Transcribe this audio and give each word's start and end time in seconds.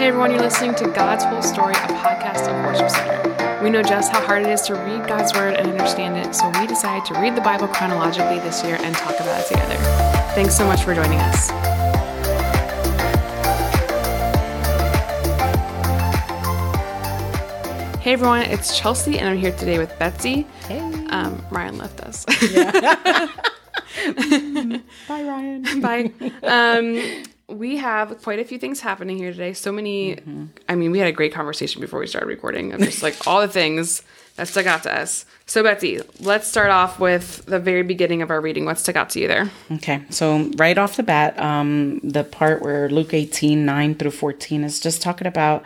Hey 0.00 0.06
everyone, 0.06 0.30
you're 0.30 0.40
listening 0.40 0.74
to 0.76 0.88
God's 0.92 1.24
Whole 1.24 1.42
Story, 1.42 1.74
a 1.74 1.88
podcast 1.88 2.48
of 2.48 2.64
Worship 2.64 2.88
Center. 2.88 3.62
We 3.62 3.68
know 3.68 3.82
just 3.82 4.10
how 4.10 4.24
hard 4.24 4.40
it 4.40 4.48
is 4.48 4.62
to 4.62 4.74
read 4.74 5.06
God's 5.06 5.34
Word 5.34 5.56
and 5.56 5.68
understand 5.68 6.16
it, 6.16 6.34
so 6.34 6.48
we 6.58 6.66
decided 6.66 7.04
to 7.12 7.20
read 7.20 7.36
the 7.36 7.42
Bible 7.42 7.68
chronologically 7.68 8.38
this 8.38 8.64
year 8.64 8.78
and 8.80 8.96
talk 8.96 9.20
about 9.20 9.42
it 9.42 9.48
together. 9.48 9.74
Thanks 10.34 10.56
so 10.56 10.64
much 10.64 10.84
for 10.84 10.94
joining 10.94 11.18
us. 11.18 11.50
Hey 18.00 18.14
everyone, 18.14 18.44
it's 18.44 18.78
Chelsea, 18.78 19.18
and 19.18 19.28
I'm 19.28 19.36
here 19.36 19.52
today 19.52 19.76
with 19.76 19.98
Betsy. 19.98 20.46
Hey. 20.66 20.78
Um, 21.10 21.44
Ryan 21.50 21.76
left 21.76 22.00
us. 22.00 22.24
Bye, 25.06 25.24
Ryan. 25.24 25.80
Bye. 25.82 26.10
Um, 26.42 27.22
we 27.50 27.76
have 27.78 28.22
quite 28.22 28.38
a 28.38 28.44
few 28.44 28.58
things 28.58 28.80
happening 28.80 29.18
here 29.18 29.32
today. 29.32 29.52
So 29.52 29.72
many. 29.72 30.18
I 30.68 30.74
mean, 30.74 30.90
we 30.90 30.98
had 30.98 31.08
a 31.08 31.12
great 31.12 31.32
conversation 31.32 31.80
before 31.80 32.00
we 32.00 32.06
started 32.06 32.26
recording 32.26 32.72
of 32.72 32.80
just 32.80 33.02
like 33.02 33.26
all 33.26 33.40
the 33.40 33.48
things 33.48 34.02
that 34.36 34.48
stuck 34.48 34.66
out 34.66 34.82
to 34.84 34.94
us. 34.94 35.26
So, 35.46 35.62
Betsy, 35.62 36.00
let's 36.20 36.46
start 36.46 36.70
off 36.70 36.98
with 36.98 37.44
the 37.46 37.58
very 37.58 37.82
beginning 37.82 38.22
of 38.22 38.30
our 38.30 38.40
reading. 38.40 38.64
What 38.64 38.78
stuck 38.78 38.96
out 38.96 39.10
to 39.10 39.20
you 39.20 39.28
there? 39.28 39.50
Okay, 39.72 40.02
so 40.10 40.50
right 40.56 40.78
off 40.78 40.96
the 40.96 41.02
bat, 41.02 41.38
um, 41.38 42.00
the 42.00 42.24
part 42.24 42.62
where 42.62 42.88
Luke 42.88 43.12
18, 43.12 43.64
9 43.64 43.94
through 43.96 44.12
14 44.12 44.64
is 44.64 44.80
just 44.80 45.02
talking 45.02 45.26
about, 45.26 45.64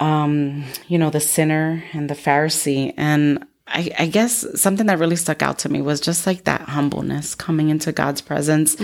um, 0.00 0.64
you 0.88 0.98
know, 0.98 1.10
the 1.10 1.20
sinner 1.20 1.84
and 1.92 2.10
the 2.10 2.14
Pharisee. 2.14 2.92
And 2.96 3.46
I, 3.66 3.90
I 3.98 4.06
guess 4.08 4.44
something 4.60 4.86
that 4.86 4.98
really 4.98 5.16
stuck 5.16 5.40
out 5.42 5.58
to 5.60 5.70
me 5.70 5.80
was 5.80 5.98
just 5.98 6.26
like 6.26 6.44
that 6.44 6.60
humbleness 6.62 7.34
coming 7.34 7.70
into 7.70 7.92
God's 7.92 8.20
presence 8.20 8.76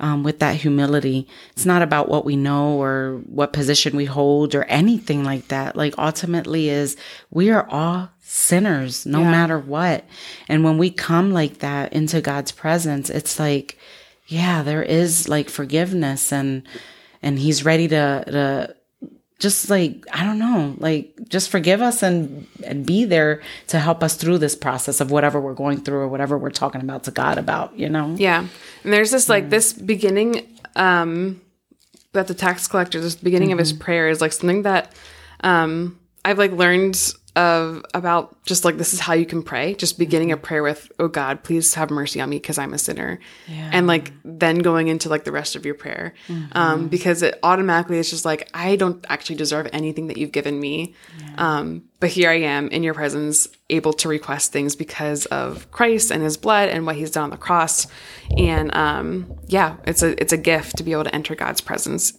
um, 0.00 0.22
with 0.22 0.38
that 0.38 0.56
humility. 0.56 1.28
It's 1.52 1.66
not 1.66 1.82
about 1.82 2.08
what 2.08 2.24
we 2.24 2.34
know 2.36 2.80
or 2.82 3.20
what 3.26 3.52
position 3.52 3.94
we 3.94 4.06
hold 4.06 4.54
or 4.54 4.64
anything 4.64 5.22
like 5.22 5.48
that. 5.48 5.76
Like 5.76 5.94
ultimately 5.98 6.70
is 6.70 6.96
we 7.30 7.50
are 7.50 7.68
all 7.68 8.08
sinners 8.22 9.04
no 9.04 9.20
Yeah. 9.20 9.30
matter 9.30 9.58
what. 9.58 10.04
And 10.48 10.64
when 10.64 10.78
we 10.78 10.90
come 10.90 11.32
like 11.32 11.58
that 11.58 11.92
into 11.92 12.22
God's 12.22 12.52
presence, 12.52 13.10
it's 13.10 13.38
like, 13.38 13.78
yeah, 14.28 14.62
there 14.62 14.82
is 14.82 15.28
like 15.28 15.50
forgiveness 15.50 16.32
and, 16.32 16.62
and 17.22 17.38
he's 17.38 17.66
ready 17.66 17.86
to, 17.88 18.24
to 18.26 18.76
just 19.42 19.68
like 19.68 20.06
I 20.12 20.22
don't 20.22 20.38
know, 20.38 20.76
like 20.78 21.28
just 21.28 21.50
forgive 21.50 21.82
us 21.82 22.02
and 22.04 22.46
and 22.64 22.86
be 22.86 23.04
there 23.04 23.42
to 23.66 23.80
help 23.80 24.04
us 24.04 24.14
through 24.14 24.38
this 24.38 24.54
process 24.54 25.00
of 25.00 25.10
whatever 25.10 25.40
we're 25.40 25.52
going 25.52 25.80
through 25.80 25.98
or 25.98 26.08
whatever 26.08 26.38
we're 26.38 26.50
talking 26.50 26.80
about 26.80 27.02
to 27.04 27.10
God 27.10 27.38
about, 27.38 27.76
you 27.76 27.88
know? 27.88 28.14
Yeah. 28.16 28.46
And 28.84 28.92
there's 28.92 29.10
this 29.10 29.28
like 29.28 29.50
this 29.50 29.72
beginning 29.72 30.46
um 30.76 31.40
that 32.12 32.28
the 32.28 32.34
tax 32.34 32.68
collector, 32.68 33.00
this 33.00 33.16
beginning 33.16 33.50
of 33.50 33.58
his 33.58 33.72
prayer 33.72 34.08
is 34.08 34.20
like 34.20 34.32
something 34.32 34.62
that 34.62 34.94
um 35.40 35.98
I've 36.24 36.38
like 36.38 36.52
learned 36.52 37.12
of 37.34 37.82
about 37.94 38.36
just 38.44 38.64
like 38.64 38.76
this 38.76 38.92
is 38.92 39.00
how 39.00 39.14
you 39.14 39.24
can 39.24 39.42
pray. 39.42 39.74
Just 39.74 39.98
beginning 39.98 40.32
a 40.32 40.36
prayer 40.36 40.62
with, 40.62 40.92
Oh 40.98 41.08
God, 41.08 41.42
please 41.42 41.72
have 41.74 41.90
mercy 41.90 42.20
on 42.20 42.28
me 42.28 42.36
because 42.36 42.58
I'm 42.58 42.74
a 42.74 42.78
sinner. 42.78 43.18
And 43.72 43.86
like 43.86 44.12
then 44.22 44.58
going 44.58 44.88
into 44.88 45.08
like 45.08 45.24
the 45.24 45.32
rest 45.32 45.56
of 45.56 45.64
your 45.64 45.74
prayer. 45.74 46.12
Um, 46.52 46.88
because 46.88 47.22
it 47.22 47.38
automatically 47.42 47.98
is 47.98 48.10
just 48.10 48.24
like, 48.26 48.50
I 48.52 48.76
don't 48.76 49.04
actually 49.08 49.36
deserve 49.36 49.66
anything 49.72 50.08
that 50.08 50.18
you've 50.18 50.32
given 50.32 50.60
me. 50.60 50.94
Um, 51.38 51.84
but 52.00 52.10
here 52.10 52.28
I 52.28 52.40
am 52.40 52.68
in 52.68 52.82
your 52.82 52.94
presence, 52.94 53.48
able 53.70 53.92
to 53.94 54.08
request 54.08 54.52
things 54.52 54.76
because 54.76 55.24
of 55.26 55.70
Christ 55.70 56.10
and 56.10 56.22
his 56.22 56.36
blood 56.36 56.68
and 56.68 56.84
what 56.84 56.96
he's 56.96 57.12
done 57.12 57.24
on 57.24 57.30
the 57.30 57.36
cross. 57.38 57.86
And 58.36 58.74
um, 58.76 59.38
yeah, 59.46 59.76
it's 59.84 60.02
a 60.02 60.20
it's 60.20 60.32
a 60.32 60.36
gift 60.36 60.76
to 60.78 60.82
be 60.82 60.92
able 60.92 61.04
to 61.04 61.14
enter 61.14 61.34
God's 61.34 61.60
presence 61.62 62.12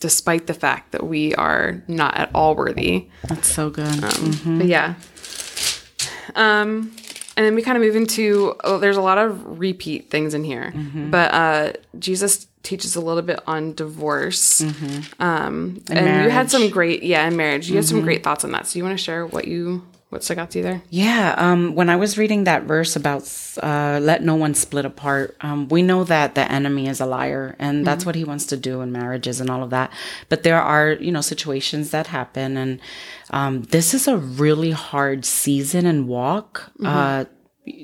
despite 0.00 0.46
the 0.46 0.54
fact 0.54 0.92
that 0.92 1.06
we 1.06 1.34
are 1.36 1.82
not 1.88 2.16
at 2.16 2.30
all 2.34 2.54
worthy. 2.54 3.08
That's 3.28 3.48
so 3.48 3.70
good. 3.70 4.00
But 4.58 4.66
yeah. 4.66 4.94
Um 6.34 6.94
and 7.36 7.44
then 7.44 7.54
we 7.56 7.62
kind 7.62 7.76
of 7.76 7.82
move 7.82 7.96
into 7.96 8.54
oh, 8.64 8.78
there's 8.78 8.96
a 8.96 9.02
lot 9.02 9.18
of 9.18 9.58
repeat 9.58 10.10
things 10.10 10.34
in 10.34 10.44
here. 10.44 10.72
But 11.10 11.32
uh 11.34 11.72
Jesus 11.98 12.46
teaches 12.62 12.96
a 12.96 13.00
little 13.00 13.22
bit 13.22 13.40
on 13.46 13.74
divorce. 13.74 14.60
Um 15.18 15.82
and, 15.90 16.24
you 16.24 16.30
had 16.30 16.50
some 16.50 16.70
great 16.70 17.02
yeah, 17.02 17.26
and 17.26 17.36
marriage. 17.36 17.68
You 17.68 17.76
had 17.76 17.84
some 17.84 18.00
great 18.02 18.22
thoughts 18.22 18.44
on 18.44 18.52
that. 18.52 18.66
So 18.66 18.78
you 18.78 18.84
want 18.84 18.98
to 18.98 19.02
share 19.02 19.26
what 19.26 19.46
you 19.46 19.82
what 20.14 20.24
stuck 20.24 20.38
out 20.38 20.52
to 20.52 20.58
you 20.58 20.64
there? 20.64 20.82
Yeah, 20.90 21.34
um, 21.36 21.74
when 21.74 21.90
I 21.90 21.96
was 21.96 22.16
reading 22.16 22.44
that 22.44 22.62
verse 22.62 22.94
about 22.94 23.28
uh, 23.62 23.98
let 24.00 24.22
no 24.22 24.36
one 24.36 24.54
split 24.54 24.84
apart, 24.84 25.36
um, 25.40 25.68
we 25.68 25.82
know 25.82 26.04
that 26.04 26.36
the 26.36 26.50
enemy 26.50 26.86
is 26.86 27.00
a 27.00 27.06
liar, 27.06 27.56
and 27.58 27.84
that's 27.84 28.06
what 28.06 28.14
he 28.14 28.24
wants 28.24 28.46
to 28.46 28.56
do 28.56 28.80
in 28.80 28.92
marriages 28.92 29.40
and 29.40 29.50
all 29.50 29.62
of 29.62 29.70
that. 29.70 29.92
But 30.28 30.44
there 30.44 30.62
are, 30.62 30.92
you 30.92 31.10
know, 31.10 31.20
situations 31.20 31.90
that 31.90 32.06
happen, 32.06 32.56
and 32.56 32.80
um, 33.30 33.62
this 33.64 33.92
is 33.92 34.06
a 34.06 34.16
really 34.16 34.70
hard 34.70 35.24
season 35.24 35.84
and 35.84 36.06
walk 36.06 36.70
uh, 36.84 37.24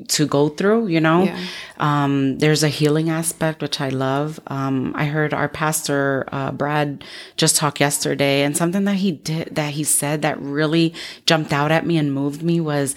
to 0.08 0.26
go 0.26 0.48
through. 0.50 0.88
You 0.88 1.00
know, 1.00 1.24
Yeah. 1.24 1.38
um, 1.78 2.38
there's 2.38 2.62
a 2.62 2.68
healing 2.68 3.08
aspect 3.08 3.62
which 3.62 3.80
I 3.80 3.88
love. 3.88 4.38
Um, 4.46 4.92
I 4.94 5.06
heard 5.06 5.32
our 5.32 5.48
pastor 5.48 6.26
uh, 6.30 6.52
Brad 6.52 7.02
just 7.36 7.56
talk 7.56 7.80
yesterday, 7.80 8.42
and 8.42 8.56
something 8.56 8.84
that 8.84 8.96
he 8.96 9.12
did 9.12 9.54
that 9.54 9.72
he 9.72 9.84
said 9.84 10.22
that 10.22 10.40
really 10.40 10.92
jumped 11.26 11.52
out 11.52 11.70
at 11.72 11.86
me 11.86 11.96
and 11.96 12.12
moved 12.12 12.42
me 12.42 12.60
was. 12.60 12.94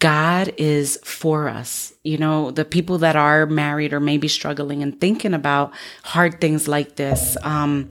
God 0.00 0.52
is 0.56 0.98
for 1.04 1.48
us. 1.48 1.92
You 2.02 2.18
know, 2.18 2.50
the 2.50 2.64
people 2.64 2.98
that 2.98 3.14
are 3.14 3.46
married 3.46 3.92
or 3.92 4.00
maybe 4.00 4.26
struggling 4.26 4.82
and 4.82 5.00
thinking 5.00 5.32
about 5.34 5.72
hard 6.02 6.40
things 6.40 6.66
like 6.66 6.96
this. 6.96 7.36
Um, 7.44 7.88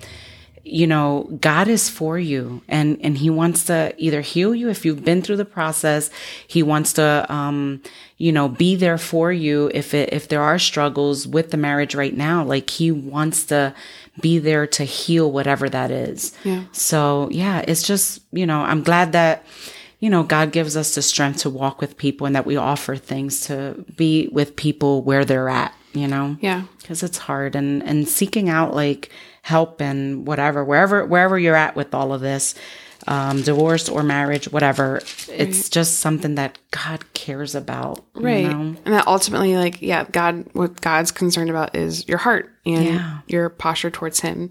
you 0.68 0.88
know, 0.88 1.28
God 1.42 1.68
is 1.68 1.90
for 1.90 2.20
you 2.20 2.62
and, 2.68 3.00
and 3.02 3.18
he 3.18 3.30
wants 3.30 3.66
to 3.66 3.94
either 3.98 4.22
heal 4.22 4.54
you 4.54 4.70
if 4.70 4.86
you've 4.86 5.04
been 5.04 5.22
through 5.22 5.38
the 5.38 5.46
process. 5.46 6.10
He 6.48 6.64
wants 6.64 6.94
to, 6.94 7.26
um, 7.30 7.82
you 8.18 8.32
know, 8.32 8.48
be 8.48 8.76
there 8.76 8.98
for 8.98 9.32
you 9.32 9.72
if 9.74 9.94
it, 9.94 10.14
if 10.14 10.28
there 10.28 10.42
are 10.42 10.60
struggles 10.60 11.28
with 11.28 11.52
the 11.52 11.58
marriage 11.58 11.96
right 11.96 12.16
now. 12.16 12.44
Like 12.44 12.70
he 12.70 12.92
wants 12.92 13.46
to 13.46 13.74
be 14.22 14.40
there 14.40 14.66
to 14.68 14.84
heal 14.84 15.32
whatever 15.32 15.70
that 15.70 15.92
is. 15.92 16.34
Yeah. 16.44 16.64
So 16.72 17.30
yeah, 17.32 17.64
it's 17.68 17.84
just, 17.84 18.22
you 18.32 18.46
know, 18.46 18.62
I'm 18.62 18.84
glad 18.84 19.12
that, 19.12 19.46
you 20.00 20.10
know, 20.10 20.24
God 20.24 20.52
gives 20.52 20.78
us 20.78 20.96
the 20.96 21.02
strength 21.02 21.40
to 21.40 21.50
walk 21.50 21.82
with 21.82 21.98
people 21.98 22.28
and 22.28 22.36
that 22.36 22.46
we 22.46 22.56
offer 22.56 22.96
things 22.96 23.42
to 23.48 23.84
be 23.96 24.28
with 24.32 24.56
people 24.56 25.02
where 25.02 25.26
they're 25.26 25.50
at, 25.50 25.74
you 25.94 26.08
know? 26.08 26.38
Yeah. 26.42 26.64
because 26.82 27.04
it's 27.04 27.18
hard 27.18 27.56
and 27.56 27.82
and 27.84 28.08
seeking 28.08 28.50
out 28.50 28.74
like 28.76 29.10
help 29.42 29.82
and 29.82 30.28
whatever 30.28 30.64
wherever 30.64 31.06
wherever 31.06 31.38
you're 31.40 31.56
at 31.56 31.76
with 31.76 31.94
all 31.94 32.14
of 32.14 32.22
this 32.22 32.54
um 33.08 33.42
divorce 33.44 33.88
or 33.88 34.04
marriage 34.04 34.52
whatever 34.52 35.00
it's 35.30 35.70
just 35.70 36.00
something 36.00 36.36
that 36.36 36.58
god 36.72 37.02
cares 37.14 37.56
about 37.56 38.04
you 38.16 38.22
Right. 38.24 38.44
know? 38.46 38.76
And 38.84 38.94
that 38.96 39.06
ultimately, 39.08 39.56
like, 39.56 39.82
yeah, 39.82 40.04
God, 40.12 40.46
what 40.54 40.82
God's 40.82 41.12
concerned 41.12 41.50
about 41.52 41.76
is 41.76 42.08
your 42.08 42.18
heart 42.18 42.52
and 42.66 42.84
Yeah. 42.86 42.98
Mm-hmm. 42.98 43.18
your 43.28 43.50
posture 43.50 43.92
towards 43.92 44.20
Him. 44.22 44.50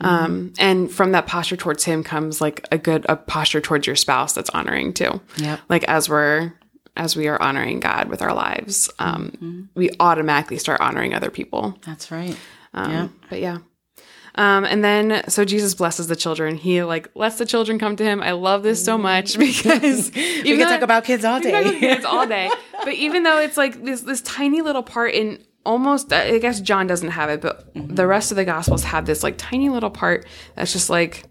Um, 0.00 0.52
and 0.58 0.90
from 0.90 1.12
that 1.12 1.26
posture 1.26 1.56
towards 1.56 1.84
Him 1.84 2.04
comes 2.04 2.40
like 2.40 2.66
a 2.70 2.78
good 2.78 3.04
a 3.08 3.16
posture 3.16 3.60
towards 3.60 3.86
your 3.86 3.96
spouse 3.96 4.32
that's 4.34 4.50
honoring 4.50 4.92
too. 4.94 5.20
Yeah. 5.36 5.58
Like 5.68 5.84
as 5.84 6.08
we're 6.08 6.52
as 6.96 7.16
we 7.16 7.28
are 7.28 7.40
honoring 7.40 7.80
God 7.80 8.08
with 8.08 8.20
our 8.22 8.34
lives, 8.34 8.90
um, 8.98 9.30
Mm-hmm. 9.36 9.60
we 9.74 9.90
automatically 10.00 10.58
start 10.58 10.80
honoring 10.80 11.14
other 11.14 11.30
people. 11.30 11.78
that's 11.86 12.10
right 12.10 12.36
Um, 12.74 12.90
yeah 12.92 13.08
But 13.30 13.40
yeah. 13.40 13.58
Um, 14.34 14.64
and 14.64 14.82
then 14.82 15.24
so 15.28 15.44
Jesus 15.44 15.74
blesses 15.74 16.06
the 16.06 16.16
children. 16.16 16.56
He 16.56 16.82
like 16.82 17.10
lets 17.14 17.36
the 17.36 17.44
children 17.44 17.78
come 17.78 17.96
to 17.96 18.04
him. 18.04 18.22
I 18.22 18.32
love 18.32 18.62
this 18.62 18.82
so 18.82 18.96
much 18.96 19.36
because 19.46 20.10
we 20.14 20.42
can 20.56 20.66
talk 20.66 20.80
about 20.80 21.04
kids 21.04 21.22
all 21.24 21.38
we 21.38 21.50
can 21.50 21.52
talk 21.52 21.62
about 21.64 21.72
day 21.80 21.80
kids 21.94 22.04
all 22.06 22.26
day. 22.26 22.50
But 22.84 22.94
even 22.94 23.24
though 23.24 23.38
it's 23.40 23.58
like 23.58 23.84
this 23.84 24.00
this 24.00 24.22
tiny 24.22 24.62
little 24.62 24.82
part 24.82 25.12
in 25.12 25.44
almost, 25.66 26.12
I 26.14 26.38
guess 26.38 26.60
John 26.62 26.86
doesn't 26.86 27.10
have 27.10 27.28
it, 27.28 27.42
but 27.42 27.70
the 27.74 28.06
rest 28.06 28.32
of 28.32 28.36
the 28.36 28.44
Gospels 28.46 28.84
have 28.84 29.04
this 29.04 29.22
like 29.22 29.34
tiny 29.36 29.68
little 29.68 29.90
part 29.90 30.24
that's 30.56 30.72
just 30.72 30.88
like 30.88 31.24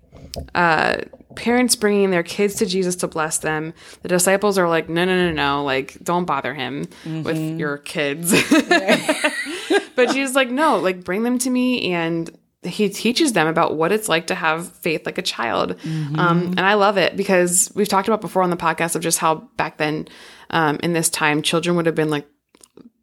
uh, 0.53 0.97
parents 1.35 1.75
bringing 1.75 2.11
their 2.11 2.23
kids 2.23 2.55
to 2.55 2.65
Jesus 2.65 2.95
to 2.97 3.07
bless 3.07 3.39
them. 3.39 3.73
The 4.01 4.09
disciples 4.09 4.57
are 4.57 4.67
like, 4.67 4.89
no, 4.89 5.05
no, 5.05 5.15
no, 5.15 5.31
no, 5.31 5.63
like 5.63 5.97
don't 6.03 6.25
bother 6.25 6.53
him 6.53 6.87
with 7.05 7.59
your 7.59 7.77
kids. 7.77 8.31
but 9.95 10.09
Jesus 10.11 10.35
like, 10.35 10.49
no, 10.49 10.77
like 10.77 11.03
bring 11.03 11.23
them 11.23 11.37
to 11.39 11.49
me 11.49 11.93
and 11.93 12.29
he 12.63 12.89
teaches 12.89 13.33
them 13.33 13.47
about 13.47 13.75
what 13.75 13.91
it's 13.91 14.07
like 14.07 14.27
to 14.27 14.35
have 14.35 14.71
faith 14.71 15.05
like 15.05 15.17
a 15.17 15.23
child. 15.23 15.75
Um, 16.19 16.47
and 16.49 16.59
I 16.59 16.75
love 16.75 16.97
it 16.97 17.17
because 17.17 17.71
we've 17.73 17.87
talked 17.87 18.07
about 18.07 18.21
before 18.21 18.43
on 18.43 18.51
the 18.51 18.57
podcast 18.57 18.95
of 18.95 19.01
just 19.01 19.17
how 19.17 19.49
back 19.57 19.77
then 19.77 20.07
um, 20.51 20.79
in 20.83 20.93
this 20.93 21.09
time, 21.09 21.41
children 21.41 21.75
would 21.75 21.87
have 21.87 21.95
been 21.95 22.11
like 22.11 22.27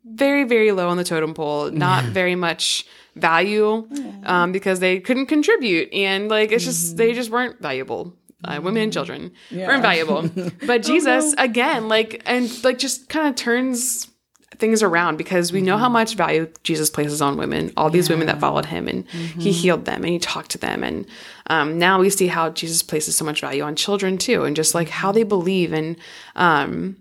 very, 0.05 0.45
very 0.45 0.71
low 0.73 0.89
on 0.89 0.97
the 0.97 1.05
totem 1.05 1.35
pole, 1.35 1.71
not 1.71 2.05
very 2.05 2.35
much 2.35 2.87
value 3.17 3.89
um, 4.25 4.53
because 4.53 4.81
they 4.81 5.01
couldn't 5.01 5.27
contribute. 5.27 5.93
And 5.93 6.29
like, 6.29 6.53
it's 6.53 6.65
just, 6.65 6.97
they 6.97 7.13
just 7.13 7.31
weren't 7.31 7.61
valuable. 7.61 8.15
Uh, 8.45 8.61
women 8.63 8.83
and 8.85 8.93
children 8.93 9.33
weren't 9.69 9.83
valuable. 9.83 10.31
But 10.67 10.83
Jesus, 10.83 11.35
again, 11.39 11.89
like, 11.89 12.23
and 12.25 12.49
like 12.65 12.79
just 12.79 13.09
kind 13.09 13.27
of 13.29 13.35
turns 13.35 14.09
things 14.59 14.83
around 14.83 15.17
because 15.17 15.53
we 15.53 15.61
know 15.61 15.77
how 15.77 15.89
much 15.89 16.15
value 16.15 16.49
Jesus 16.65 16.91
places 16.91 17.21
on 17.23 17.37
women, 17.37 17.73
all 17.77 17.91
these 17.91 18.09
women 18.11 18.27
that 18.27 18.41
followed 18.41 18.67
him 18.67 18.89
and 18.89 19.09
he 19.09 19.53
healed 19.53 19.85
them 19.85 20.03
and 20.03 20.13
he 20.13 20.19
talked 20.19 20.51
to 20.53 20.59
them. 20.59 20.83
And 20.83 21.07
um, 21.49 21.79
now 21.79 21.99
we 22.01 22.11
see 22.11 22.27
how 22.29 22.51
Jesus 22.51 22.83
places 22.83 23.17
so 23.17 23.25
much 23.25 23.41
value 23.41 23.63
on 23.63 23.77
children 23.77 24.19
too 24.19 24.45
and 24.45 24.57
just 24.57 24.75
like 24.75 24.89
how 24.89 25.13
they 25.13 25.23
believe. 25.23 25.73
And 25.73 25.97
um, 26.35 26.97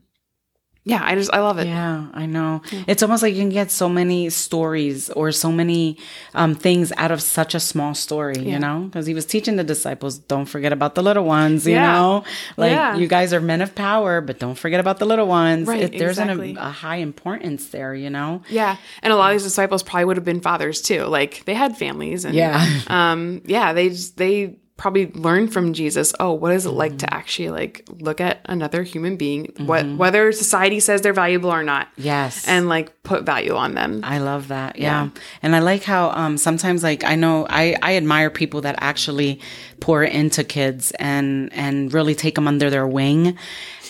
yeah, 0.87 1.01
I 1.03 1.15
just, 1.15 1.31
I 1.33 1.39
love 1.41 1.57
it. 1.59 1.67
Yeah, 1.67 2.07
I 2.13 2.25
know. 2.25 2.61
It's 2.87 3.03
almost 3.03 3.21
like 3.21 3.33
you 3.35 3.41
can 3.41 3.49
get 3.49 3.71
so 3.71 3.89
many 3.89 4.29
stories 4.29 5.09
or 5.11 5.31
so 5.33 5.51
many 5.51 5.97
um, 6.33 6.55
things 6.55 6.93
out 6.95 7.11
of 7.11 7.21
such 7.21 7.53
a 7.53 7.59
small 7.59 7.93
story, 7.93 8.39
you 8.39 8.57
know? 8.57 8.81
Because 8.85 9.05
he 9.05 9.13
was 9.13 9.25
teaching 9.25 9.57
the 9.57 9.63
disciples, 9.65 10.17
don't 10.17 10.45
forget 10.45 10.71
about 10.71 10.95
the 10.95 11.03
little 11.03 11.25
ones, 11.25 11.65
you 11.67 11.73
Yeah. 11.73 11.91
know? 11.91 12.23
Like, 12.55 12.71
Yeah. 12.71 12.95
you 12.95 13.07
guys 13.07 13.33
are 13.33 13.41
men 13.41 13.61
of 13.61 13.75
power, 13.75 14.21
but 14.21 14.39
don't 14.39 14.55
forget 14.57 14.79
about 14.79 14.99
the 14.99 15.05
little 15.05 15.27
ones. 15.27 15.67
Right, 15.67 15.83
It- 15.83 15.99
there's 15.99 16.19
exactly. 16.19 16.51
an, 16.51 16.57
a 16.57 16.71
high 16.71 16.97
importance 16.97 17.67
there, 17.69 17.93
you 17.93 18.09
know? 18.09 18.41
Yeah. 18.49 18.77
And 19.03 19.11
a 19.11 19.15
lot 19.17 19.31
of 19.31 19.35
these 19.35 19.43
disciples 19.43 19.83
probably 19.83 20.05
would 20.05 20.17
have 20.17 20.25
been 20.25 20.41
fathers 20.41 20.81
too. 20.81 21.03
Like 21.03 21.43
they 21.45 21.53
had 21.53 21.75
families 21.77 22.23
and 22.25 22.33
Yeah. 22.33 22.65
um 22.87 23.41
yeah, 23.45 23.73
they 23.73 23.89
just, 23.89 24.15
they 24.17 24.55
probably 24.77 25.12
learn 25.13 25.47
from 25.47 25.74
Jesus, 25.74 26.13
oh, 26.19 26.33
what 26.33 26.53
is 26.53 26.65
it 26.65 26.69
like 26.69 26.91
Mm-hmm. 26.94 26.97
to 27.00 27.13
actually 27.13 27.50
like 27.50 27.83
look 28.00 28.21
at 28.21 28.39
another 28.45 28.83
human 28.83 29.18
being, 29.18 29.51
what 29.57 29.85
whether 29.97 30.31
society 30.31 30.79
says 30.79 31.01
they're 31.01 31.13
valuable 31.13 31.50
or 31.51 31.63
not. 31.63 31.88
Yes. 31.97 32.47
And 32.47 32.69
like 32.69 33.03
put 33.03 33.24
value 33.24 33.56
on 33.56 33.74
them. 33.74 34.01
I 34.03 34.19
love 34.19 34.50
that. 34.50 34.77
Yeah. 34.77 35.09
And 35.41 35.56
I 35.56 35.59
like 35.59 35.83
how 35.83 36.12
um 36.12 36.38
sometimes 36.38 36.83
like 36.83 37.03
I 37.03 37.15
know 37.15 37.45
I 37.50 37.75
I 37.81 37.95
admire 37.97 38.29
people 38.29 38.62
that 38.62 38.75
actually 38.79 39.41
pour 39.79 40.03
into 40.03 40.44
kids 40.44 40.91
and 41.00 41.51
and 41.53 41.94
really 41.94 42.15
take 42.15 42.35
them 42.35 42.47
under 42.47 42.69
their 42.69 42.88
wing 42.88 43.38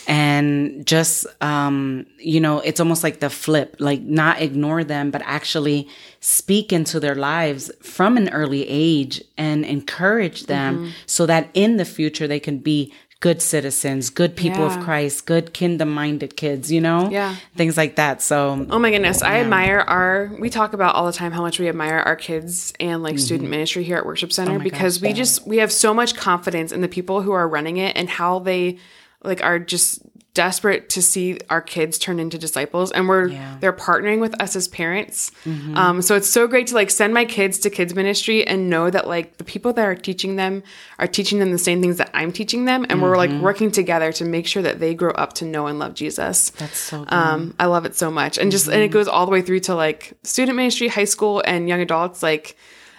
and 0.08 0.86
just 0.88 1.28
um 1.42 2.06
you 2.18 2.40
know 2.40 2.60
it's 2.62 2.80
almost 2.80 3.04
like 3.04 3.20
the 3.20 3.30
flip 3.30 3.76
like 3.80 4.02
not 4.02 4.42
ignore 4.42 4.84
them 4.84 5.12
but 5.12 5.22
actually 5.26 5.88
speak 6.22 6.72
into 6.72 7.00
their 7.00 7.16
lives 7.16 7.70
from 7.82 8.18
an 8.18 8.30
early 8.30 8.68
age 8.68 9.22
and 9.38 9.66
encourage 9.66 10.46
them 10.46 10.58
Mm-hmm. 10.78 10.90
so 11.06 11.26
that 11.26 11.50
in 11.54 11.78
the 11.78 11.86
future 11.86 12.28
they 12.28 12.40
can 12.40 12.58
be 12.60 12.92
good 13.20 13.42
citizens 13.42 14.10
good 14.10 14.36
people 14.36 14.60
Yeah. 14.62 14.78
of 14.78 14.84
Christ 14.84 15.26
good 15.26 15.52
kingdom 15.54 15.90
minded 15.94 16.36
kids 16.38 16.72
you 16.72 16.80
know 16.82 17.10
Yeah. 17.10 17.36
things 17.56 17.76
like 17.76 17.96
that 17.96 18.22
so 18.22 18.66
Oh 18.70 18.80
my 18.80 18.92
goodness. 18.92 19.22
I 19.22 19.40
admire 19.40 19.80
our, 19.80 20.32
we 20.40 20.50
talk 20.50 20.74
about 20.74 20.94
all 20.96 21.06
the 21.08 21.12
time 21.14 21.32
how 21.32 21.42
much 21.42 21.60
we 21.60 21.68
admire 21.68 21.98
our 22.00 22.16
kids 22.16 22.74
and 22.80 23.02
like 23.04 23.16
Mm-hmm. 23.16 23.20
student 23.20 23.50
ministry 23.50 23.84
here 23.84 23.98
at 23.98 24.06
Worship 24.06 24.32
Center 24.32 24.56
Oh 24.58 24.60
because 24.60 25.02
we 25.02 25.14
just, 25.14 25.48
we 25.48 25.58
have 25.58 25.72
so 25.72 25.94
much 25.96 26.16
confidence 26.16 26.72
in 26.72 26.82
the 26.82 26.88
people 26.88 27.22
who 27.24 27.32
are 27.32 27.48
running 27.48 27.78
it 27.78 27.98
and 27.98 28.08
how 28.08 28.38
they 28.40 28.78
like 29.24 29.44
are 29.44 29.60
just 29.60 30.02
desperate 30.34 30.88
to 30.90 31.02
see 31.02 31.40
our 31.50 31.62
kids 31.62 31.98
turn 31.98 32.20
into 32.20 32.38
disciples 32.38 32.92
and 32.92 33.10
we're 33.10 33.30
Yeah. 33.30 33.38
Mm-hmm. 33.54 33.60
they're 33.60 33.74
partnering 33.74 34.20
with 34.20 34.40
us 34.40 34.56
as 34.56 34.68
parents 34.68 35.32
um, 35.74 36.04
so 36.04 36.16
it's 36.16 36.30
so 36.30 36.46
great 36.48 36.68
to 36.68 36.76
like 36.76 36.92
send 36.92 37.12
my 37.12 37.26
kids 37.26 37.58
to 37.60 37.72
kids 37.72 37.96
ministry 37.96 38.46
and 38.46 38.70
know 38.70 38.92
that 38.92 39.08
like 39.08 39.38
the 39.38 39.44
people 39.44 39.74
that 39.74 39.84
are 39.84 39.96
teaching 39.96 40.36
them 40.36 40.62
are 41.00 41.08
teaching 41.08 41.40
them 41.40 41.52
the 41.52 41.58
same 41.58 41.82
things 41.82 41.98
that 41.98 42.12
i'm 42.14 42.32
teaching 42.32 42.66
them 42.66 42.86
and 42.88 43.02
we're 43.02 43.16
Mm-hmm. 43.18 43.34
like 43.34 43.42
working 43.42 43.72
together 43.72 44.12
to 44.14 44.26
make 44.26 44.46
sure 44.46 44.62
that 44.62 44.80
they 44.80 44.94
grow 44.94 45.10
up 45.14 45.34
to 45.34 45.46
know 45.46 45.66
and 45.66 45.80
love 45.80 45.96
jesus 45.96 46.52
that's 46.52 46.78
so 46.78 47.00
good. 47.00 47.12
um, 47.14 47.56
I 47.58 47.66
love 47.66 47.86
it 47.86 47.96
so 47.96 48.12
much, 48.12 48.38
and 48.38 48.52
just 48.52 48.68
and 48.68 48.82
it 48.84 48.90
goes 48.90 49.08
all 49.08 49.26
the 49.26 49.32
way 49.32 49.42
through 49.42 49.62
to 49.62 49.74
like 49.74 50.14
student 50.22 50.56
ministry, 50.56 50.88
high 50.88 51.06
school, 51.06 51.42
and 51.48 51.68
young 51.68 51.82
adults. 51.82 52.22
Like, 52.22 52.56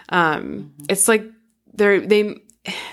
um, 0.09 0.73
it's 0.89 1.07
like 1.07 1.25
they're 1.75 2.01
they 2.01 2.41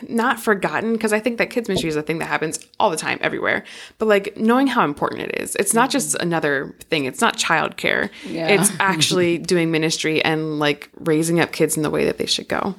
not 0.07 0.39
forgotten 0.39 0.93
because 0.93 1.11
I 1.13 1.19
think 1.19 1.37
that 1.37 1.49
kids 1.49 1.67
ministry 1.67 1.89
is 1.89 1.95
a 1.95 2.01
thing 2.01 2.19
that 2.19 2.27
happens 2.27 2.59
all 2.79 2.89
the 2.89 2.97
time, 2.97 3.17
everywhere. 3.21 3.63
But 3.97 4.07
like 4.07 4.37
knowing 4.37 4.67
how 4.67 4.85
important 4.85 5.21
it 5.23 5.41
is, 5.41 5.55
it's 5.55 5.73
not 5.73 5.89
just 5.89 6.15
another 6.15 6.75
thing. 6.89 7.05
It's 7.05 7.21
not 7.21 7.37
childcare. 7.37 8.09
Yeah. 8.25 8.47
It's 8.47 8.71
actually 8.79 9.37
doing 9.37 9.71
ministry 9.71 10.23
and 10.23 10.59
like 10.59 10.89
raising 10.95 11.39
up 11.39 11.51
kids 11.51 11.77
in 11.77 11.83
the 11.83 11.89
way 11.89 12.05
that 12.05 12.17
they 12.17 12.25
should 12.25 12.47
go. 12.47 12.75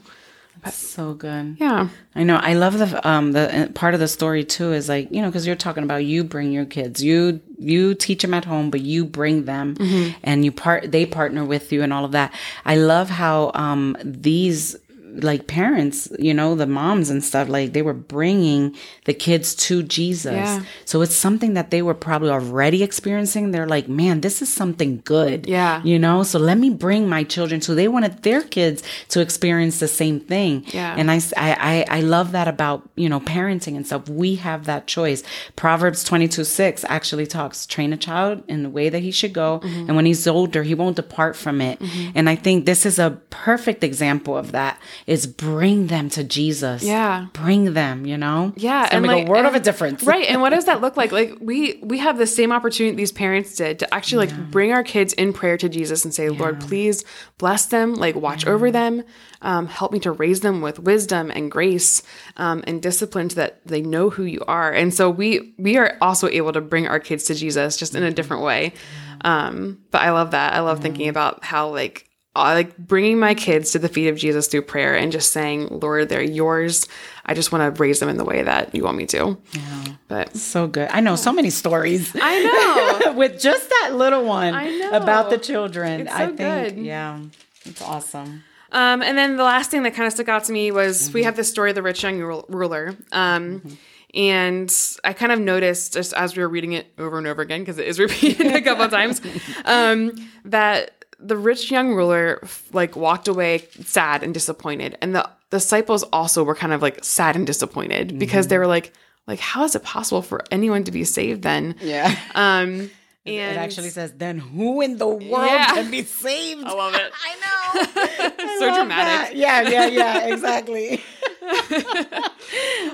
That's 0.63 0.79
so 0.79 1.15
good 1.15 1.59
Yeah, 1.61 1.91
I 2.17 2.25
know. 2.25 2.37
I 2.37 2.55
love 2.55 2.79
the 2.79 3.09
um 3.09 3.31
the 3.33 3.57
uh, 3.57 3.69
part 3.69 3.95
of 3.95 4.01
the 4.01 4.09
story 4.09 4.43
too 4.43 4.73
is 4.73 4.89
like 4.89 5.13
you 5.13 5.23
know 5.23 5.29
because 5.29 5.47
you're 5.47 5.55
talking 5.55 5.85
about 5.85 6.05
you 6.05 6.25
bring 6.25 6.51
your 6.51 6.65
kids, 6.65 7.05
you 7.05 7.41
you 7.57 7.95
teach 7.95 8.23
them 8.23 8.35
at 8.35 8.45
home, 8.45 8.71
but 8.71 8.81
you 8.81 9.05
bring 9.05 9.45
them 9.45 9.77
and 10.25 10.45
you 10.45 10.51
part 10.51 10.91
they 10.91 11.07
partner 11.07 11.45
with 11.45 11.71
you 11.73 11.83
and 11.83 11.93
all 11.93 12.05
of 12.05 12.13
that. 12.13 12.35
I 12.65 12.77
love 12.77 13.11
how 13.11 13.53
um 13.55 13.97
these 14.03 14.77
like 15.23 15.47
parents, 15.47 16.09
you 16.19 16.35
know, 16.35 16.55
the 16.55 16.67
moms 16.67 17.11
and 17.11 17.25
stuff, 17.25 17.49
like 17.49 17.73
they 17.73 17.83
were 17.83 17.95
bringing 17.95 18.75
the 19.05 19.15
kids 19.15 19.55
to 19.55 19.83
Jesus. 19.83 20.33
Yeah. 20.33 20.65
So 20.85 21.03
it's 21.03 21.15
something 21.15 21.55
that 21.55 21.71
they 21.71 21.83
were 21.83 21.95
probably 21.95 22.31
already 22.31 22.83
experiencing. 22.83 23.51
They're 23.51 23.67
like, 23.67 23.89
man, 23.89 24.21
this 24.21 24.43
is 24.43 24.53
something 24.53 25.03
good. 25.05 25.47
Yeah. 25.47 25.83
You 25.83 25.99
know, 25.99 26.23
so 26.23 26.39
let 26.39 26.59
me 26.59 26.71
bring 26.71 27.09
my 27.09 27.25
children. 27.25 27.61
So 27.61 27.75
they 27.75 27.89
wanted 27.89 28.23
their 28.23 28.43
kids 28.43 28.83
to 29.09 29.21
experience 29.21 29.81
the 29.81 29.89
same 29.89 30.21
thing. 30.21 30.65
Yeah. 30.69 30.95
And 30.97 31.11
I, 31.11 31.21
I, 31.37 31.85
I 31.89 32.01
love 32.01 32.33
that 32.33 32.49
about, 32.49 32.89
you 32.97 33.09
know, 33.09 33.21
parenting 33.21 33.77
and 33.77 33.87
stuff. 33.87 34.09
We 34.09 34.37
have 34.37 34.65
that 34.67 34.87
choice. 34.87 35.23
Proverbs 35.57 36.05
22, 36.05 36.45
6 36.45 36.85
actually 36.89 37.27
talks, 37.27 37.67
train 37.67 37.93
a 37.93 37.97
child 37.97 38.43
in 38.49 38.63
the 38.63 38.71
way 38.71 38.89
that 38.89 39.01
he 39.01 39.11
should 39.11 39.33
go. 39.33 39.61
Mm-hmm. 39.61 39.87
And 39.87 39.97
when 39.97 40.07
he's 40.07 40.27
older, 40.27 40.63
he 40.63 40.75
won't 40.75 40.97
depart 40.97 41.37
from 41.37 41.61
it. 41.61 41.81
And 42.15 42.29
I 42.29 42.37
think 42.37 42.67
this 42.67 42.87
is 42.87 42.99
a 42.99 43.19
perfect 43.31 43.83
example 43.85 44.37
of 44.37 44.53
that 44.53 44.81
is 45.07 45.27
bring 45.27 45.87
them 45.87 46.11
to 46.11 46.25
Jesus. 46.25 46.83
Yeah. 46.83 47.27
Bring 47.33 47.75
them, 47.75 48.07
you 48.07 48.17
know? 48.17 48.53
Yeah, 48.57 48.89
make 48.99 49.11
like, 49.11 49.27
a 49.27 49.31
world 49.31 49.47
of 49.47 49.55
a 49.55 49.61
difference. 49.61 50.03
right? 50.03 50.27
And 50.29 50.41
what 50.41 50.51
does 50.51 50.65
that 50.65 50.81
look 50.81 50.97
like? 50.97 51.07
Like 51.17 51.39
we 51.41 51.79
we 51.83 51.99
have 51.99 52.19
the 52.19 52.27
same 52.27 52.53
opportunity 52.53 52.95
these 52.95 53.13
parents 53.13 53.55
did 53.55 53.79
to 53.79 53.95
actually 53.95 54.27
like 54.27 54.51
bring 54.51 54.73
our 54.73 54.83
kids 54.83 55.15
in 55.15 55.33
prayer 55.33 55.57
to 55.57 55.69
Jesus 55.69 56.05
and 56.05 56.13
say, 56.13 56.29
Lord, 56.29 56.61
please 56.61 57.05
bless 57.39 57.67
them, 57.67 57.95
like 57.95 58.17
watch 58.17 58.47
over 58.47 58.71
them, 58.71 59.03
um, 59.41 59.67
help 59.67 59.93
me 59.93 60.01
to 60.01 60.11
raise 60.11 60.41
them 60.41 60.61
with 60.61 60.79
wisdom 60.79 61.31
and 61.31 61.51
grace 61.51 62.03
um, 62.37 62.63
and 62.67 62.83
discipline 62.83 63.31
so 63.31 63.37
that 63.37 63.67
they 63.67 63.81
know 63.81 64.11
who 64.11 64.25
you 64.25 64.43
are. 64.47 64.71
And 64.71 64.93
so 64.93 65.09
we 65.09 65.55
we 65.59 65.79
are 65.79 65.97
also 66.03 66.29
able 66.29 66.53
to 66.53 66.61
bring 66.61 66.87
our 66.87 67.01
kids 67.01 67.25
to 67.25 67.35
Jesus 67.35 67.79
just 67.79 67.95
in 67.95 68.03
a 68.03 68.11
different 68.11 68.43
way. 68.43 68.75
Um, 69.23 69.79
but 69.91 70.03
I 70.03 70.11
love 70.11 70.33
that. 70.33 70.53
I 70.53 70.61
love 70.61 70.83
thinking 70.83 71.09
about 71.09 71.45
how 71.45 71.69
like 71.71 72.11
like 72.43 72.77
bringing 72.77 73.19
my 73.19 73.35
kids 73.35 73.71
to 73.73 73.79
the 73.79 73.89
feet 73.89 74.09
of 74.09 74.17
Jesus 74.17 74.47
through 74.49 74.63
prayer 74.63 74.95
and 74.97 75.11
just 75.13 75.33
saying, 75.33 75.69
Lord, 75.71 76.09
they're 76.09 76.23
yours. 76.23 76.87
I 77.25 77.35
just 77.35 77.53
want 77.53 77.75
to 77.75 77.81
raise 77.83 78.01
them 78.01 78.09
in 78.09 78.17
the 78.17 78.25
way 78.25 78.43
that 78.43 78.75
you 78.75 78.85
want 78.85 78.97
me 78.97 79.07
to. 79.07 79.37
Yeah. 79.53 79.85
But 80.09 80.37
So 80.37 80.67
good. 80.67 80.89
I 80.93 81.01
know 81.01 81.17
so 81.17 81.33
many 81.33 81.51
stories. 81.51 82.15
I 82.21 83.03
know. 83.05 83.13
with 83.17 83.41
just 83.41 83.69
that 83.69 83.91
little 83.95 84.25
one 84.25 84.55
about 84.93 85.31
the 85.31 85.39
children. 85.39 86.03
It's 86.03 86.13
I 86.13 86.27
think, 86.27 86.37
good. 86.39 86.79
yeah, 86.79 87.21
it's 87.65 87.83
awesome. 87.83 88.45
Um, 88.73 89.03
and 89.03 89.17
then 89.17 89.37
the 89.37 89.45
last 89.45 89.71
thing 89.71 89.83
that 89.85 89.95
kind 89.95 90.07
of 90.07 90.13
stuck 90.13 90.29
out 90.29 90.45
to 90.45 90.53
me 90.53 90.71
was 90.71 91.13
we 91.13 91.23
have 91.23 91.37
this 91.37 91.49
story 91.49 91.71
of 91.71 91.75
the 91.77 91.83
rich 91.83 92.03
young 92.03 92.19
ruler. 92.21 92.95
Um, 93.13 93.77
And 94.15 94.73
I 95.05 95.13
kind 95.13 95.31
of 95.31 95.39
noticed 95.41 95.93
just 95.93 96.15
as 96.15 96.35
we 96.37 96.43
were 96.43 96.49
reading 96.49 96.73
it 96.73 96.87
over 96.97 97.19
and 97.19 97.27
over 97.27 97.43
again, 97.43 97.61
because 97.61 97.79
it 97.79 97.87
is 97.87 97.99
repeated 97.99 98.47
a 98.55 98.63
couple 98.63 98.85
of 98.85 98.91
times, 98.91 99.21
um, 99.67 100.13
that 100.47 101.05
the 101.19 101.37
rich 101.37 101.71
young 101.71 101.95
ruler 101.95 102.43
like 102.73 102.97
walked 102.97 103.29
away 103.29 103.67
sad 103.85 104.23
and 104.23 104.35
disappointed. 104.35 104.99
And 105.01 105.15
the 105.15 105.29
disciples 105.51 106.03
also 106.13 106.45
were 106.45 106.55
kind 106.55 106.73
of 106.73 106.83
like 106.83 107.05
sad 107.05 107.37
and 107.37 107.47
disappointed 107.47 108.19
because 108.19 108.49
they 108.49 108.59
were 108.59 108.67
like, 108.67 108.93
like, 109.27 109.41
how 109.41 109.65
is 109.65 109.75
it 109.75 109.83
possible 109.83 110.23
for 110.23 110.43
anyone 110.51 110.85
to 110.85 110.93
be 110.93 111.05
saved 111.05 111.43
then? 111.43 111.75
Yeah. 111.81 112.15
Um, 112.35 112.91
and 113.27 113.35
it 113.35 113.57
actually 113.57 113.89
says, 113.91 114.13
then 114.13 114.39
who 114.39 114.81
in 114.83 114.99
the 114.99 115.07
world 115.07 115.23
Yeah. 115.51 115.75
can 115.75 115.91
be 115.91 116.03
saved? 116.03 116.65
I 116.65 116.73
love 116.73 116.95
it. 116.95 117.13
I 117.27 117.35
know. 117.43 118.59
so 118.61 118.75
dramatic. 118.77 119.35
that. 119.35 119.37
Yeah, 119.37 119.63
yeah, 119.69 119.87
yeah, 119.87 120.27
exactly. 120.33 121.03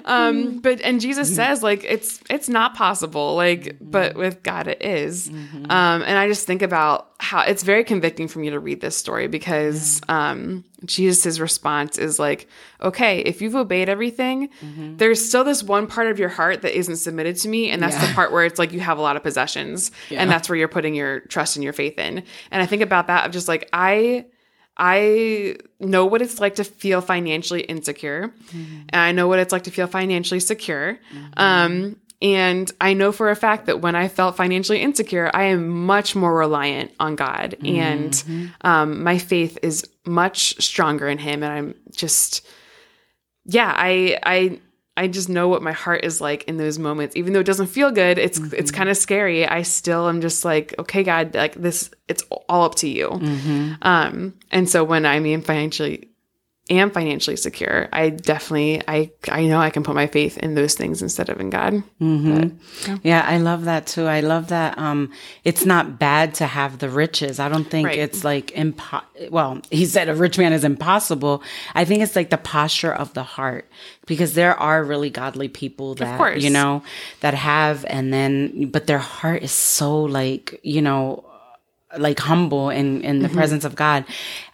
Um, 0.05 0.59
but 0.59 0.81
and 0.83 1.01
Jesus 1.01 1.35
says 1.35 1.63
like 1.63 1.85
it's 1.85 2.21
it's 2.31 2.49
not 2.49 2.75
possible, 2.75 3.35
like, 3.37 3.77
but 3.81 4.15
with 4.17 4.43
God 4.43 4.67
it 4.69 4.83
is. 4.83 5.29
Um, 5.29 6.03
and 6.03 6.19
I 6.19 6.29
just 6.29 6.47
think 6.47 6.63
about 6.63 7.09
how 7.19 7.43
it's 7.43 7.63
very 7.63 7.85
convicting 7.85 8.27
for 8.29 8.41
me 8.41 8.51
to 8.51 8.59
read 8.59 8.81
this 8.81 8.97
story 8.97 9.29
because 9.29 10.01
um 10.09 10.65
Jesus' 10.85 11.39
response 11.39 11.97
is 11.99 12.19
like, 12.19 12.49
okay, 12.83 13.21
if 13.21 13.41
you've 13.41 13.55
obeyed 13.55 13.89
everything, 13.89 14.49
there's 14.97 15.25
still 15.25 15.45
this 15.45 15.63
one 15.63 15.87
part 15.87 16.09
of 16.09 16.19
your 16.19 16.29
heart 16.29 16.63
that 16.63 16.77
isn't 16.77 16.97
submitted 16.97 17.37
to 17.37 17.49
me, 17.49 17.71
and 17.71 17.81
that's 17.81 17.95
the 18.09 18.13
part 18.15 18.33
where 18.33 18.45
it's 18.45 18.59
like 18.59 18.73
you 18.73 18.81
have 18.81 18.99
a 18.99 19.01
lot 19.03 19.15
of 19.17 19.23
possessions, 19.23 19.93
and 20.11 20.29
that's 20.31 20.49
where 20.49 20.57
you're 20.59 20.67
putting 20.69 20.95
your 20.97 21.21
trust 21.21 21.55
and 21.57 21.63
your 21.63 21.73
faith 21.73 21.99
in. 21.99 22.25
And 22.51 22.63
I 22.63 22.67
think 22.67 22.83
about 22.83 23.07
that 23.07 23.27
of 23.27 23.33
just 23.33 23.47
like 23.47 23.69
I 23.73 24.25
I 24.77 25.57
know 25.81 26.07
what 26.07 26.23
it's 26.23 26.41
like 26.41 26.55
to 26.57 26.65
feel 26.65 27.01
financially 27.01 27.61
insecure, 27.61 28.33
and 28.89 29.01
I 29.01 29.13
know 29.13 29.29
what 29.29 29.39
it's 29.39 29.53
like 29.53 29.65
to 29.65 29.71
feel 29.71 29.87
financially 29.87 30.41
secure. 30.41 30.99
Um, 31.37 31.97
and 32.23 32.71
I 32.81 32.95
know 32.95 33.11
for 33.13 33.31
a 33.31 33.37
fact 33.37 33.67
that 33.67 33.81
when 33.81 33.97
I 33.97 34.07
felt 34.09 34.37
financially 34.37 34.81
insecure, 34.81 35.31
I 35.35 35.45
am 35.45 35.69
much 35.69 36.15
more 36.15 36.33
reliant 36.33 36.93
on 37.01 37.17
God, 37.17 37.57
and 37.65 38.15
um, 38.63 39.03
my 39.03 39.19
faith 39.19 39.59
is 39.63 39.89
much 40.07 40.61
stronger 40.63 41.09
in 41.09 41.19
Him. 41.19 41.43
And 41.43 41.53
I'm 41.53 41.75
just, 41.91 42.47
yeah, 43.45 43.73
I, 43.77 44.19
I, 44.23 44.61
I 44.97 45.09
just 45.09 45.29
know 45.31 45.49
what 45.49 45.63
my 45.63 45.73
heart 45.73 46.05
is 46.05 46.21
like 46.21 46.45
in 46.45 46.59
those 46.59 46.79
moments. 46.79 47.17
Even 47.17 47.33
though 47.33 47.41
it 47.41 47.47
doesn't 47.47 47.69
feel 47.69 47.91
good, 47.91 48.19
it's 48.19 48.39
it's 48.53 48.71
kind 48.71 48.89
of 48.91 48.97
scary. 48.97 49.47
I 49.47 49.63
still 49.63 50.09
am 50.09 50.21
just 50.21 50.45
like, 50.45 50.75
okay, 50.79 51.03
God, 51.03 51.35
like 51.35 51.55
this, 51.55 51.91
it's 52.09 52.23
all 52.49 52.65
up 52.65 52.75
to 52.77 52.89
you. 52.89 53.09
Um, 53.81 54.35
and 54.51 54.69
so 54.69 54.85
when 54.85 55.07
I 55.07 55.19
mean 55.21 55.41
financially 55.41 56.11
am 56.71 56.91
financially 56.91 57.37
secure, 57.37 57.89
I 57.93 58.11
definitely 58.11 58.83
I 58.87 59.11
I 59.29 59.45
know 59.47 59.59
I 59.59 59.71
can 59.71 59.83
put 59.83 59.95
my 59.95 60.07
faith 60.07 60.39
in 60.39 60.55
those 60.55 60.75
things 60.75 61.03
instead 61.03 61.29
of 61.29 61.41
in 61.41 61.51
God. 61.51 61.83
Yeah, 63.03 63.25
I 63.27 63.39
love 63.39 63.65
that 63.65 63.87
too. 63.87 64.07
I 64.07 64.21
love 64.21 64.49
that 64.49 64.79
um 64.79 65.11
it's 65.45 65.65
not 65.67 65.99
bad 65.99 66.35
to 66.37 66.47
have 66.47 66.79
the 66.79 66.89
riches. 66.89 67.39
I 67.41 67.49
don't 67.49 67.69
think 67.69 67.87
Right. 67.89 67.99
it's 67.99 68.25
like 68.25 68.49
impo- 68.53 69.03
well, 69.31 69.61
he 69.71 69.87
said 69.87 70.09
a 70.09 70.15
rich 70.15 70.39
man 70.39 70.53
is 70.53 70.65
impossible. 70.65 71.43
I 71.75 71.85
think 71.85 72.03
it's 72.03 72.17
like 72.17 72.31
the 72.31 72.39
posture 72.39 72.93
of 72.93 73.13
the 73.15 73.23
heart 73.25 73.69
because 74.07 74.35
there 74.35 74.55
are 74.59 74.83
really 74.85 75.11
godly 75.11 75.49
people 75.49 75.95
that 75.97 76.19
you 76.43 76.51
know 76.51 76.83
that 77.21 77.35
have 77.35 77.85
and 77.89 78.13
then 78.13 78.69
but 78.71 78.87
their 78.87 78.99
heart 78.99 79.43
is 79.43 79.53
so 79.53 80.03
like, 80.03 80.61
you 80.63 80.81
know, 80.81 81.25
like 81.99 82.19
humble 82.21 82.71
in 82.71 83.03
in 83.03 83.19
the 83.21 83.29
Mm-hmm. 83.29 83.37
presence 83.37 83.65
of 83.65 83.75
God. 83.75 84.05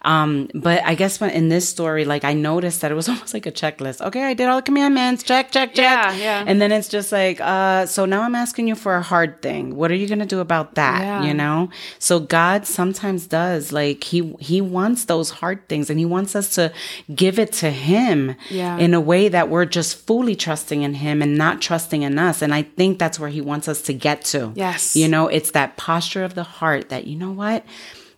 Um, 0.03 0.49
but 0.53 0.81
I 0.85 0.95
guess 0.95 1.19
when 1.19 1.29
in 1.31 1.49
this 1.49 1.67
story, 1.67 2.05
like 2.05 2.23
I 2.23 2.33
noticed 2.33 2.81
that 2.81 2.91
it 2.91 2.95
was 2.95 3.09
almost 3.11 3.33
like 3.33 3.45
a 3.45 3.51
checklist. 3.51 4.01
Okay, 4.01 4.23
I 4.23 4.33
did 4.33 4.47
all 4.47 4.55
the 4.57 4.61
commandments. 4.61 5.23
Check, 5.23 5.51
check, 5.51 5.73
check. 5.73 5.75
Yeah, 5.75 6.13
yeah. 6.15 6.43
And 6.47 6.61
then 6.61 6.71
it's 6.71 6.87
just 6.87 7.11
like, 7.11 7.39
uh, 7.41 7.85
so 7.85 8.05
now 8.05 8.21
I'm 8.21 8.35
asking 8.35 8.67
you 8.69 8.75
for 8.75 8.95
a 8.95 9.01
hard 9.01 9.41
thing. 9.41 9.75
What 9.75 9.91
are 9.91 9.95
you 9.95 10.07
gonna 10.07 10.25
do 10.25 10.39
about 10.39 10.75
that? 10.75 11.01
Yeah. 11.01 11.23
You 11.23 11.33
know? 11.33 11.69
So 11.99 12.19
God 12.19 12.65
sometimes 12.65 13.27
does 13.27 13.71
like 13.73 14.03
he 14.03 14.35
he 14.39 14.61
wants 14.61 15.05
those 15.05 15.29
hard 15.29 15.67
things 15.67 15.89
and 15.89 15.99
he 15.99 16.05
wants 16.05 16.35
us 16.35 16.55
to 16.55 16.71
give 17.13 17.37
it 17.39 17.51
to 17.53 17.69
him 17.69 18.35
Yeah. 18.49 18.77
in 18.77 18.93
a 18.93 19.01
way 19.01 19.27
that 19.29 19.49
we're 19.49 19.65
just 19.65 19.97
fully 20.07 20.35
trusting 20.35 20.81
in 20.83 20.93
him 20.95 21.21
and 21.21 21.37
not 21.37 21.61
trusting 21.61 22.03
in 22.03 22.17
us. 22.17 22.41
And 22.41 22.53
I 22.53 22.61
think 22.63 22.99
that's 22.99 23.19
where 23.19 23.29
he 23.29 23.41
wants 23.41 23.67
us 23.67 23.81
to 23.83 23.93
get 23.93 24.23
to. 24.25 24.51
Yes. 24.55 24.95
You 24.95 25.07
know, 25.07 25.27
it's 25.27 25.51
that 25.51 25.75
posture 25.77 26.23
of 26.23 26.35
the 26.35 26.43
heart 26.43 26.89
that, 26.89 27.05
you 27.07 27.17
know 27.17 27.28
what? 27.35 27.65